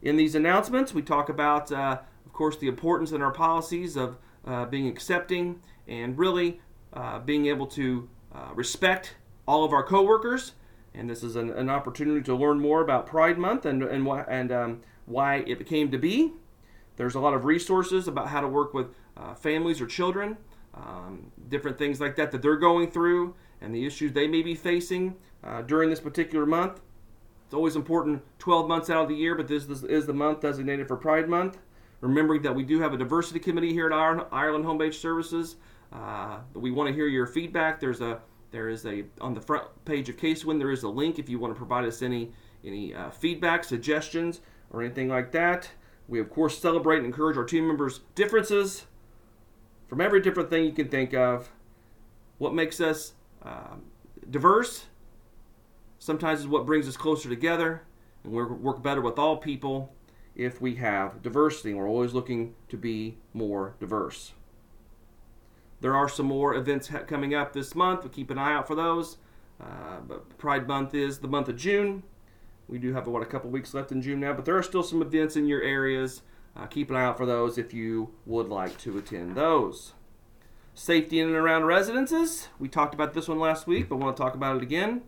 In 0.01 0.17
these 0.17 0.35
announcements, 0.35 0.95
we 0.95 1.03
talk 1.03 1.29
about, 1.29 1.71
uh, 1.71 1.99
of 2.25 2.33
course, 2.33 2.57
the 2.57 2.69
importance 2.69 3.13
in 3.13 3.21
our 3.21 3.31
policies 3.31 3.95
of 3.95 4.17
uh, 4.47 4.65
being 4.65 4.89
accepting 4.89 5.61
and 5.87 6.17
really 6.17 6.63
uh, 6.95 7.19
being 7.19 7.45
able 7.45 7.67
to 7.67 8.09
uh, 8.35 8.49
respect 8.55 9.15
all 9.47 9.65
of 9.65 9.73
our 9.73 9.83
coworkers. 9.83 10.53
And 10.95 11.11
this 11.11 11.23
is 11.23 11.37
an, 11.37 11.51
an, 11.51 11.69
opportunity 11.69 12.23
to 12.23 12.37
learn 12.37 12.61
more 12.61 12.81
about 12.81 13.07
Pride 13.07 13.37
Month 13.37 13.67
and 13.67 13.83
and 13.83 14.07
why 14.07 14.25
and 14.29 14.53
um, 14.53 14.81
why 15.07 15.37
it 15.47 15.67
came 15.67 15.91
to 15.91 15.99
be. 15.99 16.33
There's 16.97 17.17
a 17.17 17.21
lot 17.21 17.35
of 17.35 17.45
resources 17.45 18.07
about 18.07 18.29
how 18.29 18.41
to 18.41 18.49
work 18.49 18.73
with 18.75 18.95
uh, 19.17 19.35
families 19.35 19.81
or 19.81 19.87
children, 19.87 20.37
um, 20.75 21.33
different 21.49 21.79
things 21.79 22.01
like 22.01 22.15
that 22.17 22.31
that 22.31 22.43
they're 22.43 22.57
going 22.57 22.91
through, 22.91 23.35
and 23.61 23.75
the 23.75 23.85
issues 23.85 24.13
they 24.13 24.29
may 24.29 24.43
be 24.43 24.55
facing 24.55 25.17
uh, 25.43 25.63
during 25.63 25.91
this 25.91 26.01
particular 26.01 26.47
month. 26.47 26.81
It's 27.47 27.55
always 27.55 27.77
important 27.77 28.23
12 28.39 28.69
months 28.69 28.91
out 28.91 29.03
of 29.03 29.09
the 29.09 29.15
year, 29.15 29.35
but 29.35 29.49
this, 29.49 29.67
this 29.67 29.83
is 29.83 30.07
the 30.07 30.15
month 30.15 30.41
designated 30.41 30.89
for 30.89 30.97
Pride 30.97 31.29
Month. 31.29 31.59
Remembering 32.01 32.43
that 32.43 32.55
we 32.55 32.65
do 32.65 32.81
have 32.81 32.93
a 32.93 32.97
diversity 32.97 33.41
committee 33.41 33.73
here 33.73 33.87
at 33.87 34.27
Ireland 34.33 34.65
Home 34.65 34.79
Based 34.79 35.01
Services. 35.01 35.57
Uh, 35.95 36.39
we 36.55 36.71
want 36.71 36.89
to 36.89 36.95
hear 36.95 37.07
your 37.07 37.27
feedback. 37.27 37.79
There's 37.81 38.01
a 38.01 38.21
there 38.51 38.69
is 38.69 38.85
a 38.85 39.05
on 39.21 39.35
the 39.35 39.41
front 39.41 39.67
page 39.85 40.09
of 40.09 40.17
CaseWin. 40.17 40.59
There 40.59 40.71
is 40.71 40.83
a 40.83 40.89
link 40.89 41.19
if 41.19 41.29
you 41.29 41.39
want 41.39 41.55
to 41.55 41.59
provide 41.59 41.85
us 41.85 42.03
any 42.03 42.33
any 42.65 42.95
uh, 42.95 43.11
feedback, 43.11 43.65
suggestions, 43.65 44.41
or 44.71 44.83
anything 44.83 45.09
like 45.09 45.33
that. 45.33 45.71
We 46.09 46.21
of 46.21 46.31
course 46.31 46.59
celebrate 46.59 46.99
and 46.99 47.07
encourage 47.07 47.37
our 47.37 47.45
team 47.45 47.67
members' 47.67 48.01
differences 48.15 48.87
from 49.89 50.01
every 50.01 50.21
different 50.21 50.51
thing 50.51 50.65
you 50.65 50.73
can 50.73 50.89
think 50.89 51.15
of. 51.15 51.51
What 52.39 52.55
makes 52.55 52.81
us 52.81 53.13
uh, 53.43 53.77
diverse 54.31 54.87
sometimes 55.99 56.41
is 56.41 56.49
what 56.49 56.67
brings 56.67 56.89
us 56.89 56.97
closer 56.97 57.29
together, 57.29 57.83
and 58.25 58.33
we 58.33 58.43
work 58.43 58.83
better 58.83 59.01
with 59.01 59.19
all 59.19 59.37
people 59.37 59.95
if 60.35 60.61
we 60.61 60.75
have 60.75 61.23
diversity. 61.23 61.73
We're 61.73 61.89
always 61.89 62.13
looking 62.13 62.55
to 62.69 62.77
be 62.77 63.19
more 63.33 63.77
diverse. 63.79 64.33
There 65.85 65.95
are 65.95 66.09
some 66.09 66.25
more 66.25 66.55
events 66.55 66.91
coming 67.07 67.35
up 67.35 67.53
this 67.53 67.75
month. 67.75 68.05
We'll 68.05 68.09
keep 68.09 68.31
an 68.31 68.39
eye 68.39 68.55
out 68.55 68.67
for 68.67 68.75
those. 68.75 69.19
Uh, 69.61 70.01
but 70.09 70.39
Pride 70.39 70.67
Month 70.67 70.95
is 70.95 71.19
the 71.19 71.29
month 71.29 71.51
of 71.51 71.59
June. 71.59 72.05
We 72.67 72.79
do 72.79 72.95
have 72.95 73.07
what 73.07 73.21
a 73.21 73.27
couple 73.27 73.51
weeks 73.51 73.75
left 73.75 73.93
in 73.93 74.01
June 74.01 74.21
now, 74.21 74.33
but 74.33 74.47
there 74.47 74.57
are 74.57 74.63
still 74.63 74.83
some 74.83 75.03
events 75.03 75.37
in 75.37 75.47
your 75.47 75.61
areas. 75.61 76.23
Uh, 76.57 76.65
keep 76.65 76.89
an 76.89 76.97
eye 76.97 77.05
out 77.05 77.19
for 77.19 77.27
those 77.27 77.59
if 77.59 77.75
you 77.75 78.15
would 78.25 78.49
like 78.49 78.79
to 78.79 78.97
attend 78.97 79.37
those. 79.37 79.93
Safety 80.73 81.21
in 81.21 81.27
and 81.27 81.37
around 81.37 81.67
residences. 81.67 82.49
We 82.59 82.71
talked 82.71 82.95
about 82.95 83.13
this 83.13 83.29
one 83.29 83.39
last 83.39 83.67
week, 83.67 83.91
but 83.91 83.97
want 83.97 84.17
to 84.17 84.23
talk 84.23 84.35
about 84.35 84.57
it 84.57 84.63
again. 84.63 85.03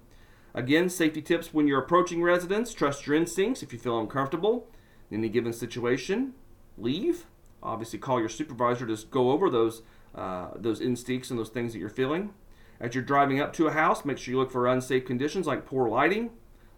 Again, 0.53 0.91
safety 0.91 1.23
tips 1.23 1.55
when 1.55 1.67
you're 1.67 1.81
approaching 1.81 2.23
residents. 2.23 2.75
Trust 2.75 3.07
your 3.07 3.17
instincts 3.17 3.63
if 3.63 3.73
you 3.73 3.79
feel 3.79 3.99
uncomfortable 3.99 4.69
in 5.11 5.21
any 5.21 5.31
given 5.31 5.55
situation. 5.55 6.35
Leave. 6.77 7.25
Obviously, 7.63 7.99
call 7.99 8.21
your 8.21 8.29
supervisor 8.29 8.87
to 8.87 9.07
go 9.07 9.31
over 9.31 9.49
those 9.49 9.81
uh, 10.17 10.49
those 10.57 10.81
instincts 10.81 11.31
and 11.31 11.39
those 11.39 11.51
things 11.51 11.73
that 11.73 11.79
you're 11.79 11.89
feeling. 11.89 12.33
As 12.81 12.95
you're 12.95 13.05
driving 13.05 13.41
up 13.41 13.53
to 13.55 13.69
a 13.69 13.73
house, 13.73 14.05
make 14.05 14.19
sure 14.19 14.33
you 14.33 14.39
look 14.39 14.51
for 14.51 14.67
unsafe 14.67 15.05
conditions 15.07 15.47
like 15.47 15.67
poor 15.67 15.89
lighting, 15.89 16.31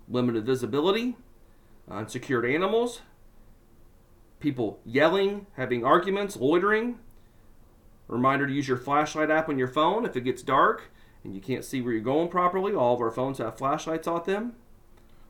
limited 0.09 0.45
visibility, 0.45 1.17
unsecured 1.91 2.45
animals, 2.45 3.01
people 4.41 4.81
yelling, 4.85 5.47
having 5.57 5.85
arguments, 5.85 6.37
loitering. 6.37 6.99
Reminder 8.07 8.47
to 8.47 8.53
use 8.53 8.69
your 8.69 8.77
flashlight 8.77 9.31
app 9.31 9.49
on 9.49 9.59
your 9.59 9.69
phone 9.69 10.05
if 10.05 10.17
it 10.17 10.23
gets 10.23 10.43
dark 10.43 10.91
and 11.25 11.35
you 11.35 11.41
can't 11.41 11.65
see 11.65 11.81
where 11.81 11.93
you're 11.93 12.01
going 12.01 12.29
properly. 12.29 12.75
All 12.75 12.95
of 12.95 13.01
our 13.01 13.11
phones 13.11 13.39
have 13.39 13.59
flashlights 13.59 14.07
on 14.07 14.23
them. 14.25 14.55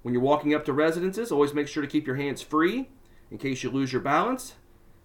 When 0.02 0.14
you're 0.14 0.22
walking 0.22 0.54
up 0.54 0.64
to 0.66 0.72
residences, 0.72 1.32
always 1.32 1.54
make 1.54 1.66
sure 1.66 1.82
to 1.82 1.88
keep 1.88 2.06
your 2.06 2.16
hands 2.16 2.40
free 2.40 2.88
in 3.30 3.38
case 3.38 3.62
you 3.62 3.70
lose 3.70 3.92
your 3.92 4.02
balance. 4.02 4.54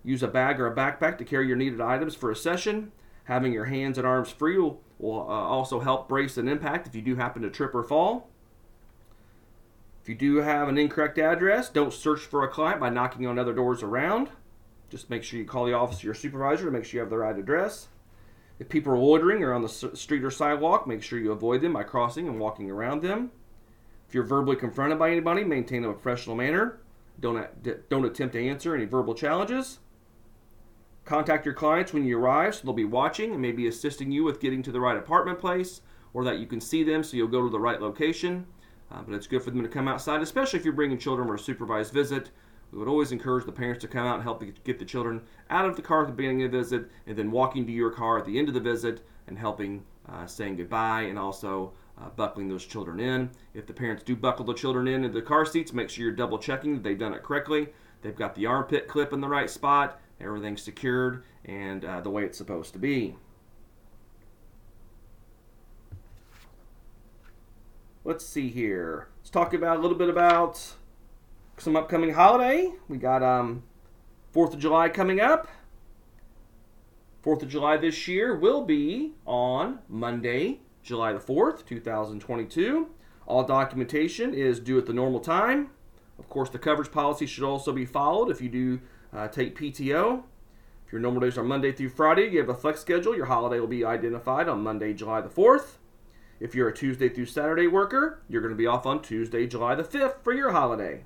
Use 0.03 0.21
a 0.21 0.27
bag 0.27 0.59
or 0.59 0.67
a 0.67 0.75
backpack 0.75 1.17
to 1.17 1.25
carry 1.25 1.47
your 1.47 1.55
needed 1.55 1.79
items 1.79 2.15
for 2.15 2.29
a 2.29 2.35
session. 2.35 2.91
Having 3.25 3.53
your 3.53 3.65
hands 3.65 3.97
and 3.97 4.05
arms 4.05 4.29
free 4.29 4.57
will, 4.57 4.81
uh, 5.01 5.05
also 5.07 5.79
help 5.79 6.09
brace 6.09 6.37
an 6.37 6.47
impact 6.47 6.87
if 6.87 6.95
you 6.95 7.01
do 7.01 7.15
happen 7.15 7.41
to 7.41 7.49
trip 7.49 7.73
or 7.73 7.83
fall. 7.83 8.29
If 10.01 10.09
you 10.09 10.15
do 10.15 10.37
have 10.37 10.67
an 10.67 10.77
incorrect 10.77 11.17
address, 11.17 11.69
don't 11.69 11.93
search 11.93 12.19
for 12.19 12.43
a 12.43 12.49
client 12.49 12.81
by 12.81 12.89
knocking 12.89 13.25
on 13.25 13.39
other 13.39 13.53
doors 13.53 13.81
around. 13.81 14.29
Just 14.89 15.09
make 15.09 15.23
sure 15.23 15.39
you 15.39 15.45
call 15.45 15.65
the 15.65 15.73
office 15.73 15.97
of 15.99 16.03
your 16.03 16.13
supervisor 16.13 16.65
to 16.65 16.71
make 16.71 16.83
sure 16.83 16.97
you 16.97 16.99
have 16.99 17.09
the 17.09 17.17
right 17.17 17.37
address. 17.37 17.87
If 18.59 18.67
people 18.67 18.93
are 18.93 18.97
loitering 18.97 19.41
or 19.41 19.53
on 19.53 19.61
the 19.61 19.69
street 19.69 20.23
or 20.23 20.29
sidewalk, 20.29 20.85
make 20.85 21.01
sure 21.01 21.19
you 21.19 21.31
avoid 21.31 21.61
them 21.61 21.73
by 21.73 21.83
crossing 21.83 22.27
and 22.27 22.39
walking 22.39 22.69
around 22.69 23.01
them. 23.01 23.31
If 24.07 24.13
you're 24.13 24.25
verbally 24.25 24.57
confronted 24.57 24.99
by 24.99 25.11
anybody, 25.11 25.45
maintain 25.45 25.85
a 25.85 25.93
professional 25.93 26.35
manner. 26.35 26.79
Don't, 27.19 27.47
don't 27.89 28.05
attempt 28.05 28.33
to 28.33 28.47
answer 28.47 28.75
any 28.75 28.85
verbal 28.85 29.15
challenges. 29.15 29.79
Contact 31.05 31.45
your 31.45 31.53
clients 31.53 31.91
when 31.91 32.05
you 32.05 32.17
arrive 32.17 32.55
so 32.55 32.61
they'll 32.63 32.73
be 32.73 32.85
watching 32.85 33.31
and 33.33 33.41
maybe 33.41 33.67
assisting 33.67 34.11
you 34.11 34.23
with 34.23 34.39
getting 34.39 34.63
to 34.63 34.71
the 34.71 34.79
right 34.79 34.97
apartment 34.97 35.37
place 35.37 35.81
or 36.13 36.23
that 36.23 36.39
you 36.39 36.45
can 36.45 36.61
see 36.61 36.83
them 36.83 37.03
so 37.03 37.17
you'll 37.17 37.27
go 37.27 37.43
to 37.43 37.49
the 37.49 37.59
right 37.59 37.81
location. 37.81 38.45
Uh, 38.91 39.01
but 39.01 39.15
it's 39.15 39.27
good 39.27 39.41
for 39.41 39.51
them 39.51 39.63
to 39.63 39.67
come 39.67 39.87
outside, 39.87 40.21
especially 40.21 40.59
if 40.59 40.65
you're 40.65 40.73
bringing 40.73 40.97
children 40.97 41.27
for 41.27 41.35
a 41.35 41.39
supervised 41.39 41.91
visit. 41.91 42.29
We 42.71 42.79
would 42.79 42.87
always 42.87 43.11
encourage 43.11 43.45
the 43.45 43.51
parents 43.51 43.81
to 43.81 43.87
come 43.87 44.05
out 44.05 44.15
and 44.15 44.23
help 44.23 44.43
get 44.63 44.79
the 44.79 44.85
children 44.85 45.21
out 45.49 45.65
of 45.65 45.75
the 45.75 45.81
car 45.81 46.01
at 46.01 46.07
the 46.07 46.13
beginning 46.13 46.43
of 46.43 46.51
the 46.51 46.57
visit 46.57 46.89
and 47.05 47.17
then 47.17 47.31
walking 47.31 47.65
to 47.65 47.71
your 47.71 47.91
car 47.91 48.17
at 48.17 48.25
the 48.25 48.39
end 48.39 48.47
of 48.47 48.53
the 48.53 48.59
visit 48.59 49.05
and 49.27 49.37
helping 49.37 49.83
uh, 50.09 50.25
saying 50.25 50.55
goodbye 50.55 51.01
and 51.01 51.19
also 51.19 51.73
uh, 51.99 52.09
buckling 52.09 52.47
those 52.47 52.65
children 52.65 52.99
in. 52.99 53.29
If 53.53 53.67
the 53.67 53.73
parents 53.73 54.03
do 54.03 54.15
buckle 54.15 54.45
the 54.45 54.53
children 54.53 54.87
in 54.87 55.03
into 55.03 55.19
the 55.19 55.25
car 55.25 55.45
seats, 55.45 55.73
make 55.73 55.89
sure 55.89 56.05
you're 56.05 56.15
double 56.15 56.37
checking 56.37 56.73
that 56.73 56.83
they've 56.83 56.97
done 56.97 57.13
it 57.13 57.23
correctly. 57.23 57.67
They've 58.01 58.15
got 58.15 58.35
the 58.35 58.45
armpit 58.45 58.87
clip 58.87 59.13
in 59.13 59.21
the 59.21 59.29
right 59.29 59.49
spot, 59.49 60.01
everything's 60.23 60.61
secured 60.61 61.23
and 61.45 61.83
uh, 61.83 62.01
the 62.01 62.09
way 62.09 62.23
it's 62.23 62.37
supposed 62.37 62.73
to 62.73 62.79
be. 62.79 63.15
let's 68.03 68.25
see 68.25 68.49
here. 68.49 69.07
Let's 69.19 69.29
talk 69.29 69.53
about 69.53 69.77
a 69.77 69.79
little 69.79 69.97
bit 69.97 70.09
about 70.09 70.73
some 71.57 71.75
upcoming 71.75 72.13
holiday. 72.13 72.73
We 72.87 72.97
got 72.97 73.23
um, 73.23 73.63
Fourth 74.31 74.53
of 74.53 74.59
July 74.59 74.89
coming 74.89 75.19
up. 75.19 75.47
Fourth 77.21 77.41
of 77.41 77.49
July 77.49 77.77
this 77.77 78.07
year 78.07 78.35
will 78.35 78.65
be 78.65 79.13
on 79.25 79.79
Monday, 79.87 80.59
July 80.81 81.13
the 81.13 81.19
fourth, 81.19 81.65
two 81.65 81.79
thousand 81.79 82.19
twenty-two. 82.19 82.89
All 83.25 83.43
documentation 83.43 84.33
is 84.33 84.59
due 84.59 84.77
at 84.77 84.85
the 84.85 84.93
normal 84.93 85.21
time. 85.21 85.69
Of 86.23 86.29
course, 86.29 86.49
the 86.49 86.57
coverage 86.57 86.89
policy 86.89 87.25
should 87.25 87.43
also 87.43 87.73
be 87.73 87.85
followed 87.85 88.31
if 88.31 88.41
you 88.41 88.47
do 88.47 88.79
uh, 89.13 89.27
take 89.27 89.57
PTO. 89.59 90.23
If 90.87 90.91
your 90.93 91.01
normal 91.01 91.19
days 91.19 91.37
are 91.37 91.43
Monday 91.43 91.73
through 91.73 91.89
Friday, 91.89 92.29
you 92.29 92.39
have 92.39 92.47
a 92.47 92.55
flex 92.55 92.79
schedule. 92.79 93.15
Your 93.15 93.25
holiday 93.25 93.59
will 93.59 93.67
be 93.67 93.83
identified 93.83 94.47
on 94.47 94.63
Monday, 94.63 94.93
July 94.93 95.19
the 95.19 95.27
4th. 95.27 95.79
If 96.39 96.55
you're 96.55 96.69
a 96.69 96.73
Tuesday 96.73 97.09
through 97.09 97.25
Saturday 97.25 97.67
worker, 97.67 98.21
you're 98.29 98.41
going 98.41 98.53
to 98.53 98.57
be 98.57 98.65
off 98.65 98.85
on 98.85 99.01
Tuesday, 99.01 99.45
July 99.45 99.75
the 99.75 99.83
5th 99.83 100.23
for 100.23 100.33
your 100.33 100.51
holiday. 100.51 101.03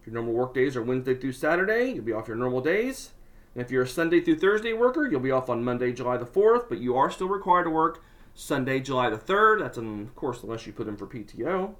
If 0.00 0.06
your 0.06 0.14
normal 0.14 0.32
work 0.32 0.54
days 0.54 0.74
are 0.74 0.82
Wednesday 0.82 1.14
through 1.14 1.32
Saturday, 1.32 1.92
you'll 1.92 2.04
be 2.04 2.12
off 2.14 2.26
your 2.26 2.36
normal 2.38 2.62
days. 2.62 3.10
And 3.54 3.62
if 3.62 3.70
you're 3.70 3.82
a 3.82 3.86
Sunday 3.88 4.22
through 4.22 4.38
Thursday 4.38 4.72
worker, 4.72 5.06
you'll 5.06 5.20
be 5.20 5.30
off 5.30 5.50
on 5.50 5.62
Monday, 5.62 5.92
July 5.92 6.16
the 6.16 6.24
4th, 6.24 6.70
but 6.70 6.78
you 6.78 6.96
are 6.96 7.10
still 7.10 7.28
required 7.28 7.64
to 7.64 7.70
work 7.70 8.02
Sunday, 8.34 8.80
July 8.80 9.10
the 9.10 9.18
3rd. 9.18 9.60
That's, 9.60 9.76
in, 9.76 10.00
of 10.00 10.16
course, 10.16 10.42
unless 10.42 10.66
you 10.66 10.72
put 10.72 10.88
in 10.88 10.96
for 10.96 11.06
PTO. 11.06 11.74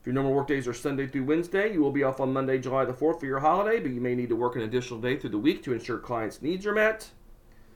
If 0.00 0.06
your 0.06 0.14
normal 0.14 0.32
work 0.32 0.46
days 0.46 0.66
are 0.66 0.72
Sunday 0.72 1.06
through 1.06 1.24
Wednesday, 1.24 1.74
you 1.74 1.82
will 1.82 1.92
be 1.92 2.04
off 2.04 2.20
on 2.20 2.32
Monday, 2.32 2.56
July 2.56 2.86
the 2.86 2.92
4th 2.94 3.20
for 3.20 3.26
your 3.26 3.40
holiday, 3.40 3.78
but 3.80 3.90
you 3.90 4.00
may 4.00 4.14
need 4.14 4.30
to 4.30 4.36
work 4.36 4.56
an 4.56 4.62
additional 4.62 4.98
day 4.98 5.18
through 5.18 5.28
the 5.28 5.38
week 5.38 5.62
to 5.64 5.74
ensure 5.74 5.98
clients' 5.98 6.40
needs 6.40 6.64
are 6.64 6.72
met. 6.72 7.10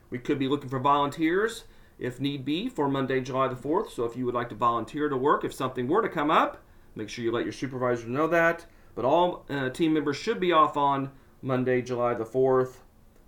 We 0.08 0.18
could 0.18 0.38
be 0.38 0.48
looking 0.48 0.70
for 0.70 0.78
volunteers 0.78 1.64
if 1.98 2.20
need 2.20 2.46
be, 2.46 2.70
for 2.70 2.88
Monday, 2.88 3.20
July 3.20 3.48
the 3.48 3.54
4th. 3.54 3.90
So 3.90 4.04
if 4.04 4.16
you 4.16 4.24
would 4.24 4.34
like 4.34 4.48
to 4.48 4.54
volunteer 4.54 5.10
to 5.10 5.16
work, 5.18 5.44
if 5.44 5.52
something 5.52 5.86
were 5.86 6.00
to 6.00 6.08
come 6.08 6.30
up, 6.30 6.62
make 6.94 7.10
sure 7.10 7.22
you 7.22 7.30
let 7.30 7.44
your 7.44 7.52
supervisor 7.52 8.08
know 8.08 8.26
that. 8.28 8.64
But 8.94 9.04
all 9.04 9.44
uh, 9.50 9.68
team 9.68 9.92
members 9.92 10.16
should 10.16 10.40
be 10.40 10.50
off 10.50 10.78
on 10.78 11.10
Monday, 11.42 11.82
July 11.82 12.14
the 12.14 12.24
4th, 12.24 12.76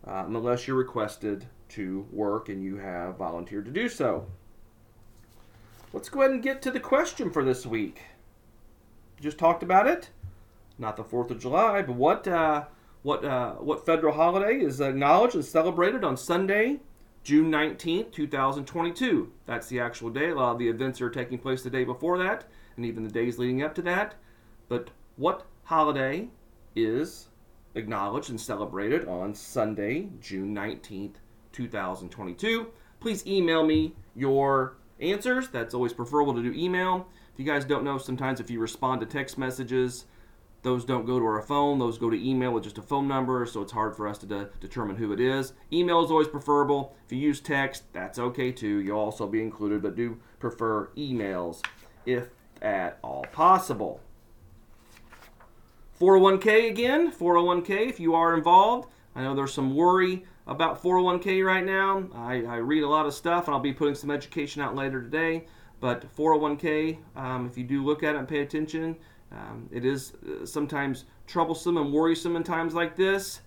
uh, 0.06 0.24
unless 0.26 0.66
you're 0.66 0.74
requested 0.74 1.44
to 1.68 2.06
work 2.10 2.48
and 2.48 2.62
you 2.62 2.78
have 2.78 3.18
volunteered 3.18 3.66
to 3.66 3.70
do 3.70 3.90
so. 3.90 4.26
Let's 5.92 6.08
go 6.08 6.20
ahead 6.20 6.30
and 6.30 6.42
get 6.42 6.62
to 6.62 6.70
the 6.70 6.80
question 6.80 7.30
for 7.30 7.44
this 7.44 7.66
week. 7.66 8.00
Just 9.20 9.38
talked 9.38 9.62
about 9.62 9.86
it. 9.86 10.10
Not 10.78 10.96
the 10.96 11.04
4th 11.04 11.30
of 11.30 11.40
July, 11.40 11.82
but 11.82 11.96
what, 11.96 12.28
uh, 12.28 12.64
what, 13.02 13.24
uh, 13.24 13.54
what 13.54 13.86
federal 13.86 14.12
holiday 14.12 14.60
is 14.60 14.80
acknowledged 14.80 15.34
and 15.34 15.44
celebrated 15.44 16.04
on 16.04 16.16
Sunday, 16.16 16.80
June 17.24 17.50
19th, 17.50 18.12
2022. 18.12 19.32
That's 19.46 19.68
the 19.68 19.80
actual 19.80 20.10
day. 20.10 20.30
A 20.30 20.34
lot 20.34 20.52
of 20.52 20.58
the 20.58 20.68
events 20.68 21.00
are 21.00 21.10
taking 21.10 21.38
place 21.38 21.62
the 21.62 21.70
day 21.70 21.84
before 21.84 22.18
that, 22.18 22.44
and 22.76 22.84
even 22.84 23.04
the 23.04 23.10
days 23.10 23.38
leading 23.38 23.62
up 23.62 23.74
to 23.76 23.82
that. 23.82 24.16
But 24.68 24.90
what 25.16 25.46
holiday 25.64 26.28
is 26.74 27.28
acknowledged 27.74 28.30
and 28.30 28.40
celebrated 28.40 29.08
on 29.08 29.34
Sunday, 29.34 30.08
June 30.20 30.54
19th, 30.54 31.14
2022? 31.52 32.66
Please 33.00 33.26
email 33.26 33.64
me 33.64 33.94
your 34.14 34.76
answers. 35.00 35.48
That's 35.48 35.74
always 35.74 35.92
preferable 35.92 36.34
to 36.34 36.42
do 36.42 36.52
email. 36.52 37.08
If 37.36 37.40
you 37.40 37.52
guys 37.52 37.66
don't 37.66 37.84
know, 37.84 37.98
sometimes 37.98 38.40
if 38.40 38.48
you 38.48 38.58
respond 38.58 39.02
to 39.02 39.06
text 39.06 39.36
messages, 39.36 40.06
those 40.62 40.86
don't 40.86 41.04
go 41.04 41.18
to 41.18 41.24
our 41.26 41.42
phone, 41.42 41.78
those 41.78 41.98
go 41.98 42.08
to 42.08 42.16
email 42.16 42.50
with 42.50 42.64
just 42.64 42.78
a 42.78 42.82
phone 42.82 43.06
number, 43.06 43.44
so 43.44 43.60
it's 43.60 43.72
hard 43.72 43.94
for 43.94 44.08
us 44.08 44.16
to 44.20 44.26
de- 44.26 44.48
determine 44.58 44.96
who 44.96 45.12
it 45.12 45.20
is. 45.20 45.52
Email 45.70 46.02
is 46.02 46.10
always 46.10 46.28
preferable. 46.28 46.96
If 47.04 47.12
you 47.12 47.18
use 47.18 47.42
text, 47.42 47.92
that's 47.92 48.18
okay 48.18 48.52
too. 48.52 48.78
You'll 48.78 49.00
also 49.00 49.26
be 49.26 49.42
included, 49.42 49.82
but 49.82 49.96
do 49.96 50.16
prefer 50.38 50.88
emails 50.96 51.62
if 52.06 52.30
at 52.62 52.98
all 53.02 53.26
possible. 53.32 54.00
401k 56.00 56.70
again, 56.70 57.12
401k 57.12 57.86
if 57.86 58.00
you 58.00 58.14
are 58.14 58.34
involved. 58.34 58.88
I 59.14 59.22
know 59.22 59.34
there's 59.34 59.52
some 59.52 59.76
worry 59.76 60.24
about 60.46 60.82
401k 60.82 61.44
right 61.44 61.66
now. 61.66 62.08
I, 62.14 62.44
I 62.44 62.56
read 62.56 62.82
a 62.82 62.88
lot 62.88 63.04
of 63.04 63.12
stuff 63.12 63.46
and 63.46 63.54
I'll 63.54 63.60
be 63.60 63.74
putting 63.74 63.94
some 63.94 64.10
education 64.10 64.62
out 64.62 64.74
later 64.74 65.02
today. 65.02 65.44
But 65.80 66.14
401k, 66.16 66.98
um, 67.16 67.46
if 67.46 67.58
you 67.58 67.64
do 67.64 67.84
look 67.84 68.02
at 68.02 68.14
it 68.14 68.18
and 68.18 68.28
pay 68.28 68.40
attention, 68.40 68.96
um, 69.32 69.68
it 69.70 69.84
is 69.84 70.12
uh, 70.14 70.46
sometimes 70.46 71.04
troublesome 71.26 71.76
and 71.76 71.92
worrisome 71.92 72.36
in 72.36 72.42
times 72.42 72.74
like 72.74 72.96
this. 72.96 73.40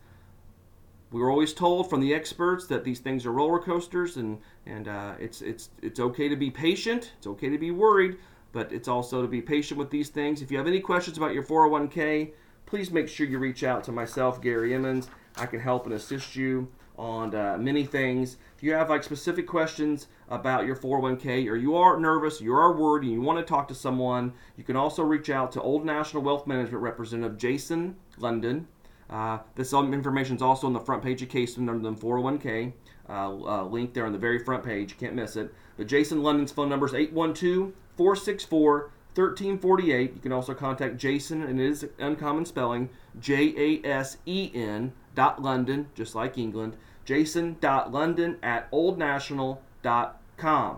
We 1.12 1.21
were 1.21 1.31
always 1.31 1.53
told 1.53 1.89
from 1.89 2.01
the 2.01 2.13
experts 2.13 2.67
that 2.67 2.83
these 2.83 3.00
things 3.00 3.25
are 3.25 3.31
roller 3.31 3.59
coasters, 3.59 4.17
and 4.17 4.39
and 4.67 4.88
uh, 4.88 5.13
it's 5.19 5.41
it's 5.41 5.69
it's 5.81 6.00
okay 6.00 6.29
to 6.29 6.36
be 6.36 6.51
patient. 6.51 7.13
It's 7.17 7.25
okay 7.25 7.50
to 7.50 7.57
be 7.57 7.71
worried, 7.71 8.17
but 8.51 8.71
it's 8.71 8.88
also 8.88 9.24
to 9.24 9.27
be 9.27 9.41
patient 9.41 9.79
with 9.79 9.89
these 9.89 10.09
things. 10.09 10.43
If 10.43 10.51
you 10.51 10.57
have 10.59 10.67
any 10.67 10.79
questions 10.79 11.17
about 11.17 11.33
your 11.33 11.43
401k, 11.43 12.31
please 12.67 12.91
make 12.91 13.07
sure 13.07 13.25
you 13.25 13.39
reach 13.39 13.63
out 13.63 13.83
to 13.86 13.91
myself, 13.91 14.39
Gary 14.39 14.75
Emmons. 14.75 15.09
I 15.38 15.48
can 15.48 15.59
help 15.59 15.86
and 15.86 15.95
assist 15.95 16.36
you 16.36 16.69
on 17.00 17.34
uh, 17.34 17.58
many 17.58 17.86
things. 17.86 18.38
If 18.58 18.62
you 18.62 18.74
have 18.74 18.89
like 18.89 19.03
specific 19.03 19.48
questions 19.48 20.08
about 20.27 20.65
your 20.65 20.75
401k 20.75 21.50
or 21.50 21.56
you 21.56 21.75
are 21.75 21.98
nervous, 21.98 22.41
you 22.41 22.53
are 22.53 22.75
worried, 22.75 23.03
and 23.03 23.13
you 23.13 23.22
want 23.22 23.39
to 23.39 23.46
talk 23.46 23.70
to 23.70 23.75
someone, 23.75 24.34
you 24.58 24.63
can 24.63 24.75
also 24.75 25.01
reach 25.03 25.29
out 25.29 25.51
to 25.53 25.62
Old 25.62 25.86
National 25.86 26.22
Wealth 26.22 26.46
Management 26.46 26.84
Representative 26.84 27.38
Jasen 27.38 27.96
London. 28.18 28.68
Uh, 29.10 29.39
this 29.56 29.74
information 29.74 30.36
is 30.36 30.41
also 30.41 30.68
on 30.68 30.74
the 30.74 30.79
front 30.79 31.01
page 31.01 31.22
of 31.24 31.29
Caseman 31.29 31.70
under 31.70 31.89
the 31.89 31.96
401k. 31.96 32.74
Uh, 33.10 33.13
uh, 33.13 33.63
link 33.63 33.94
there 33.96 34.06
on 34.06 34.12
the 34.12 34.20
very 34.20 34.38
front 34.38 34.63
page. 34.63 34.91
You 34.91 34.98
can't 34.98 35.15
miss 35.15 35.36
it. 35.36 35.51
But 35.77 35.88
Jasen 35.88 36.22
London's 36.22 36.51
phone 36.51 36.70
number 36.70 36.86
is 36.86 36.94
812 36.94 37.74
464 37.98 38.91
1348. 39.15 40.13
You 40.13 40.22
can 40.22 40.32
also 40.32 40.53
contact 40.53 40.98
Jasen, 40.98 41.44
and 41.44 41.60
it 41.60 41.65
is 41.65 41.88
uncommon 41.98 42.46
spelling 42.46 42.89
J 43.20 43.53
A 43.58 43.88
S 43.88 44.18
E 44.27 44.51
N 44.53 44.94
dot 45.15 45.41
London, 45.41 45.88
just 45.96 46.13
like 46.13 46.38
England. 46.38 46.77
Jasen.London 47.10 48.38
at 48.44 48.72
oldnational.com. 48.72 50.78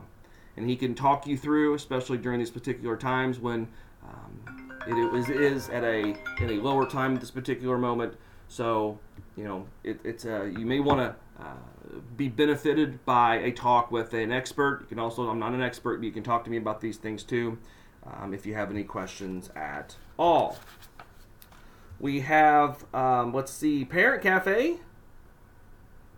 And 0.55 0.69
he 0.69 0.77
can 0.77 0.95
talk 0.95 1.27
you 1.27 1.37
through, 1.37 1.73
especially 1.73 2.19
during 2.19 2.39
these 2.39 2.49
particular 2.49 2.95
times 2.95 3.37
when 3.37 3.67
um, 4.01 4.71
it, 4.87 5.13
is, 5.13 5.29
is 5.29 5.67
at 5.69 5.83
a, 5.83 6.15
in 6.39 6.49
a 6.49 6.53
lower 6.53 6.85
time 6.85 7.15
at 7.15 7.19
this 7.19 7.31
particular 7.31 7.77
moment. 7.77 8.13
So, 8.47 8.97
you 9.35 9.43
know, 9.43 9.67
it, 9.83 9.99
it's 10.05 10.23
you 10.23 10.65
may 10.65 10.79
want 10.79 11.01
to 11.01 11.13
uh, 11.43 11.57
be 12.15 12.29
benefited 12.29 13.03
by 13.03 13.35
a 13.35 13.51
talk 13.51 13.91
with 13.91 14.13
an 14.13 14.31
expert. 14.31 14.83
You 14.83 14.87
can 14.87 14.99
also, 14.99 15.29
I'm 15.29 15.39
not 15.39 15.53
an 15.53 15.61
expert, 15.61 15.97
but 15.97 16.05
you 16.05 16.13
can 16.13 16.23
talk 16.23 16.45
to 16.45 16.49
me 16.49 16.55
about 16.55 16.79
these 16.79 16.95
things 16.95 17.23
too 17.23 17.57
um, 18.05 18.33
if 18.33 18.45
you 18.45 18.53
have 18.53 18.71
any 18.71 18.85
questions 18.85 19.49
at 19.53 19.97
all. 20.17 20.57
We 21.99 22.21
have, 22.21 22.85
um, 22.93 23.33
let's 23.33 23.51
see, 23.51 23.83
Parent 23.83 24.23
Cafe 24.23 24.79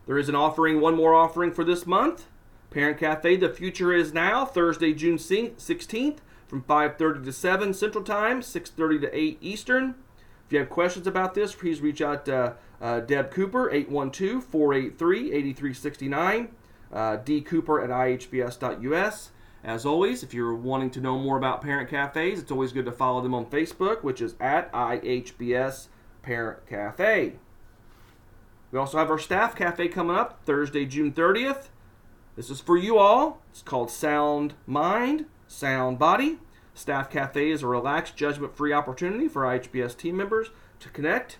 there 0.05 0.17
is 0.17 0.27
an 0.29 0.35
offering, 0.35 0.81
one 0.81 0.95
more 0.95 1.13
offering 1.13 1.51
for 1.51 1.63
this 1.63 1.85
month. 1.85 2.25
Parent 2.69 2.97
Cafe, 2.97 3.37
the 3.37 3.49
future 3.49 3.93
is 3.93 4.13
now, 4.13 4.45
Thursday, 4.45 4.93
June 4.93 5.17
16th 5.17 6.17
from 6.47 6.63
5.30 6.63 7.25
to 7.25 7.31
7 7.31 7.73
Central 7.73 8.03
Time, 8.03 8.41
6.30 8.41 9.01
to 9.01 9.17
8 9.17 9.37
Eastern. 9.41 9.95
If 10.45 10.51
you 10.51 10.59
have 10.59 10.69
questions 10.69 11.07
about 11.07 11.33
this, 11.33 11.55
please 11.55 11.81
reach 11.81 12.01
out 12.01 12.25
to 12.25 12.55
uh, 12.81 12.99
Deb 12.99 13.31
Cooper, 13.31 13.71
812-483-8369, 13.71 16.49
uh, 16.91 17.17
dcooper 17.17 17.83
at 17.83 17.89
ihbs.us. 17.89 19.31
As 19.63 19.85
always, 19.85 20.23
if 20.23 20.33
you're 20.33 20.53
wanting 20.53 20.89
to 20.91 20.99
know 20.99 21.17
more 21.17 21.37
about 21.37 21.61
parent 21.61 21.89
cafes, 21.89 22.39
it's 22.39 22.51
always 22.51 22.73
good 22.73 22.83
to 22.85 22.91
follow 22.91 23.21
them 23.21 23.33
on 23.33 23.45
Facebook, 23.45 24.03
which 24.03 24.21
is 24.21 24.35
at 24.39 24.69
IHBS 24.73 25.87
Parent 26.21 26.67
Cafe. 26.67 27.37
We 28.73 28.79
also 28.79 28.97
have 28.97 29.11
our 29.11 29.19
staff 29.19 29.55
cafe 29.55 29.87
coming 29.87 30.15
up 30.15 30.39
Thursday, 30.45 30.83
June 30.87 31.11
30th. 31.11 31.67
This 32.35 32.49
is 32.49 32.59
for 32.59 32.75
you 32.75 32.97
all. 32.97 33.39
It's 33.51 33.61
called 33.61 33.91
Sound 33.91 34.55
Mind, 34.65 35.27
Sound 35.47 35.99
Body. 35.99 36.39
Staff 36.73 37.11
Cafe 37.11 37.51
is 37.51 37.61
a 37.61 37.67
relaxed, 37.67 38.15
judgment 38.15 38.57
free 38.57 38.73
opportunity 38.73 39.27
for 39.27 39.43
IHBS 39.43 39.95
team 39.95 40.17
members 40.17 40.49
to 40.79 40.89
connect 40.89 41.37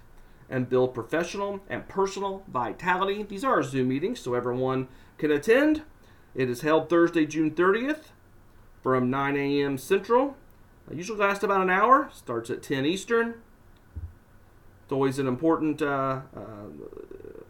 and 0.47 0.69
build 0.69 0.93
professional 0.93 1.59
and 1.67 1.89
personal 1.89 2.43
vitality. 2.47 3.23
These 3.23 3.43
are 3.43 3.63
Zoom 3.63 3.87
meetings, 3.87 4.19
so 4.19 4.35
everyone 4.35 4.87
can 5.17 5.31
attend. 5.31 5.81
It 6.35 6.51
is 6.51 6.61
held 6.61 6.87
Thursday, 6.87 7.25
June 7.25 7.49
30th 7.49 8.11
from 8.83 9.09
9 9.09 9.35
a.m. 9.37 9.79
Central. 9.79 10.37
It 10.91 10.97
usually 10.97 11.17
lasts 11.17 11.43
about 11.43 11.61
an 11.61 11.71
hour, 11.71 12.11
starts 12.13 12.51
at 12.51 12.61
10 12.61 12.85
Eastern. 12.85 13.41
It's 14.83 14.91
always 14.91 15.17
an 15.17 15.27
important 15.27 15.81
uh, 15.81 16.21
uh, 16.35 16.41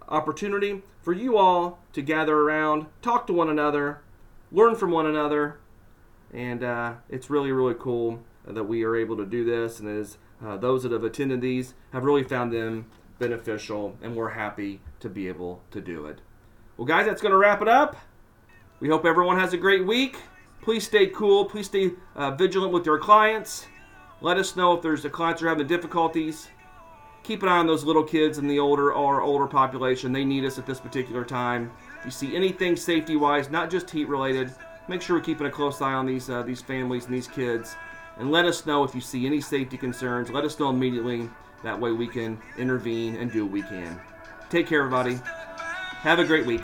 opportunity 0.08 0.84
for 1.02 1.14
you 1.14 1.38
all 1.38 1.80
to 1.94 2.02
gather 2.02 2.38
around, 2.38 2.86
talk 3.02 3.26
to 3.28 3.34
one 3.34 3.50
another, 3.50 4.02
learn 4.52 4.76
from 4.76 4.92
one 4.92 5.08
another, 5.08 5.58
and 6.32 6.64
uh, 6.64 6.94
it's 7.10 7.30
really, 7.30 7.52
really 7.52 7.76
cool 7.78 8.22
that 8.46 8.64
we 8.66 8.84
are 8.84 8.96
able 8.96 9.18
to 9.18 9.26
do 9.26 9.44
this. 9.44 9.80
And 9.80 9.90
as 9.90 10.18
uh, 10.46 10.58
those 10.58 10.84
that 10.84 10.92
have 10.92 11.04
attended 11.04 11.42
these 11.42 11.74
have 11.92 12.04
really 12.04 12.24
found 12.24 12.54
them 12.54 12.86
beneficial, 13.18 13.98
and 14.02 14.16
we're 14.16 14.30
happy 14.30 14.82
to 15.00 15.10
be 15.10 15.28
able 15.28 15.62
to 15.72 15.82
do 15.82 16.06
it. 16.06 16.20
Well, 16.78 16.86
guys, 16.86 17.06
that's 17.06 17.22
going 17.22 17.32
to 17.32 17.38
wrap 17.38 17.62
it 17.62 17.68
up. 17.68 17.96
We 18.80 18.90
hope 18.90 19.06
everyone 19.06 19.40
has 19.40 19.54
a 19.54 19.58
great 19.58 19.86
week. 19.86 20.18
Please 20.62 20.86
stay 20.86 21.08
cool. 21.08 21.46
Please 21.46 21.66
stay 21.66 21.92
uh, 22.16 22.32
vigilant 22.32 22.74
with 22.74 22.86
your 22.86 23.00
clients. 23.00 23.66
Let 24.22 24.38
us 24.38 24.56
know 24.56 24.74
if 24.74 24.82
there's 24.82 25.04
the 25.04 25.10
clients 25.10 25.42
are 25.42 25.50
having 25.50 25.68
difficulties 25.68 26.50
keep 27.24 27.42
an 27.42 27.50
eye 27.50 27.58
on 27.58 27.68
those 27.68 27.84
little 27.84 28.04
kids 28.04 28.38
and 28.38 28.50
the 28.50 28.60
older 28.60 28.94
or 28.94 29.22
older 29.22 29.48
population. 29.48 30.12
They 30.12 30.26
need 30.26 30.46
us 30.46 30.60
at 30.60 30.66
this 30.66 30.80
particular 30.80 31.24
time. 31.24 31.72
If 32.00 32.06
you 32.06 32.12
see 32.12 32.36
anything 32.36 32.76
safety-wise, 32.76 33.50
not 33.50 33.72
just 33.72 33.90
heat-related, 33.90 34.54
make 34.88 35.02
sure 35.02 35.16
we're 35.16 35.24
keeping 35.24 35.48
a 35.48 35.52
close 35.52 35.82
eye 35.82 35.94
on 35.94 36.06
these 36.06 36.30
uh, 36.30 36.44
these 36.44 36.62
families 36.62 37.06
and 37.06 37.14
these 37.14 37.28
kids. 37.28 37.76
And 38.18 38.32
let 38.32 38.46
us 38.46 38.66
know 38.66 38.84
if 38.84 38.94
you 38.94 39.02
see 39.02 39.26
any 39.26 39.42
safety 39.42 39.78
concerns. 39.78 40.30
Let 40.30 40.44
us 40.44 40.60
know 40.60 40.70
immediately. 40.70 41.30
That 41.64 41.80
way 41.80 41.94
we 41.94 42.08
can 42.08 42.38
intervene 42.58 43.16
and 43.16 43.32
do 43.32 43.46
what 43.46 43.54
we 43.54 43.62
can. 43.62 44.00
Take 44.50 44.68
care, 44.68 44.80
everybody. 44.80 45.20
Have 46.02 46.20
a 46.20 46.26
great 46.26 46.46
week. 46.46 46.62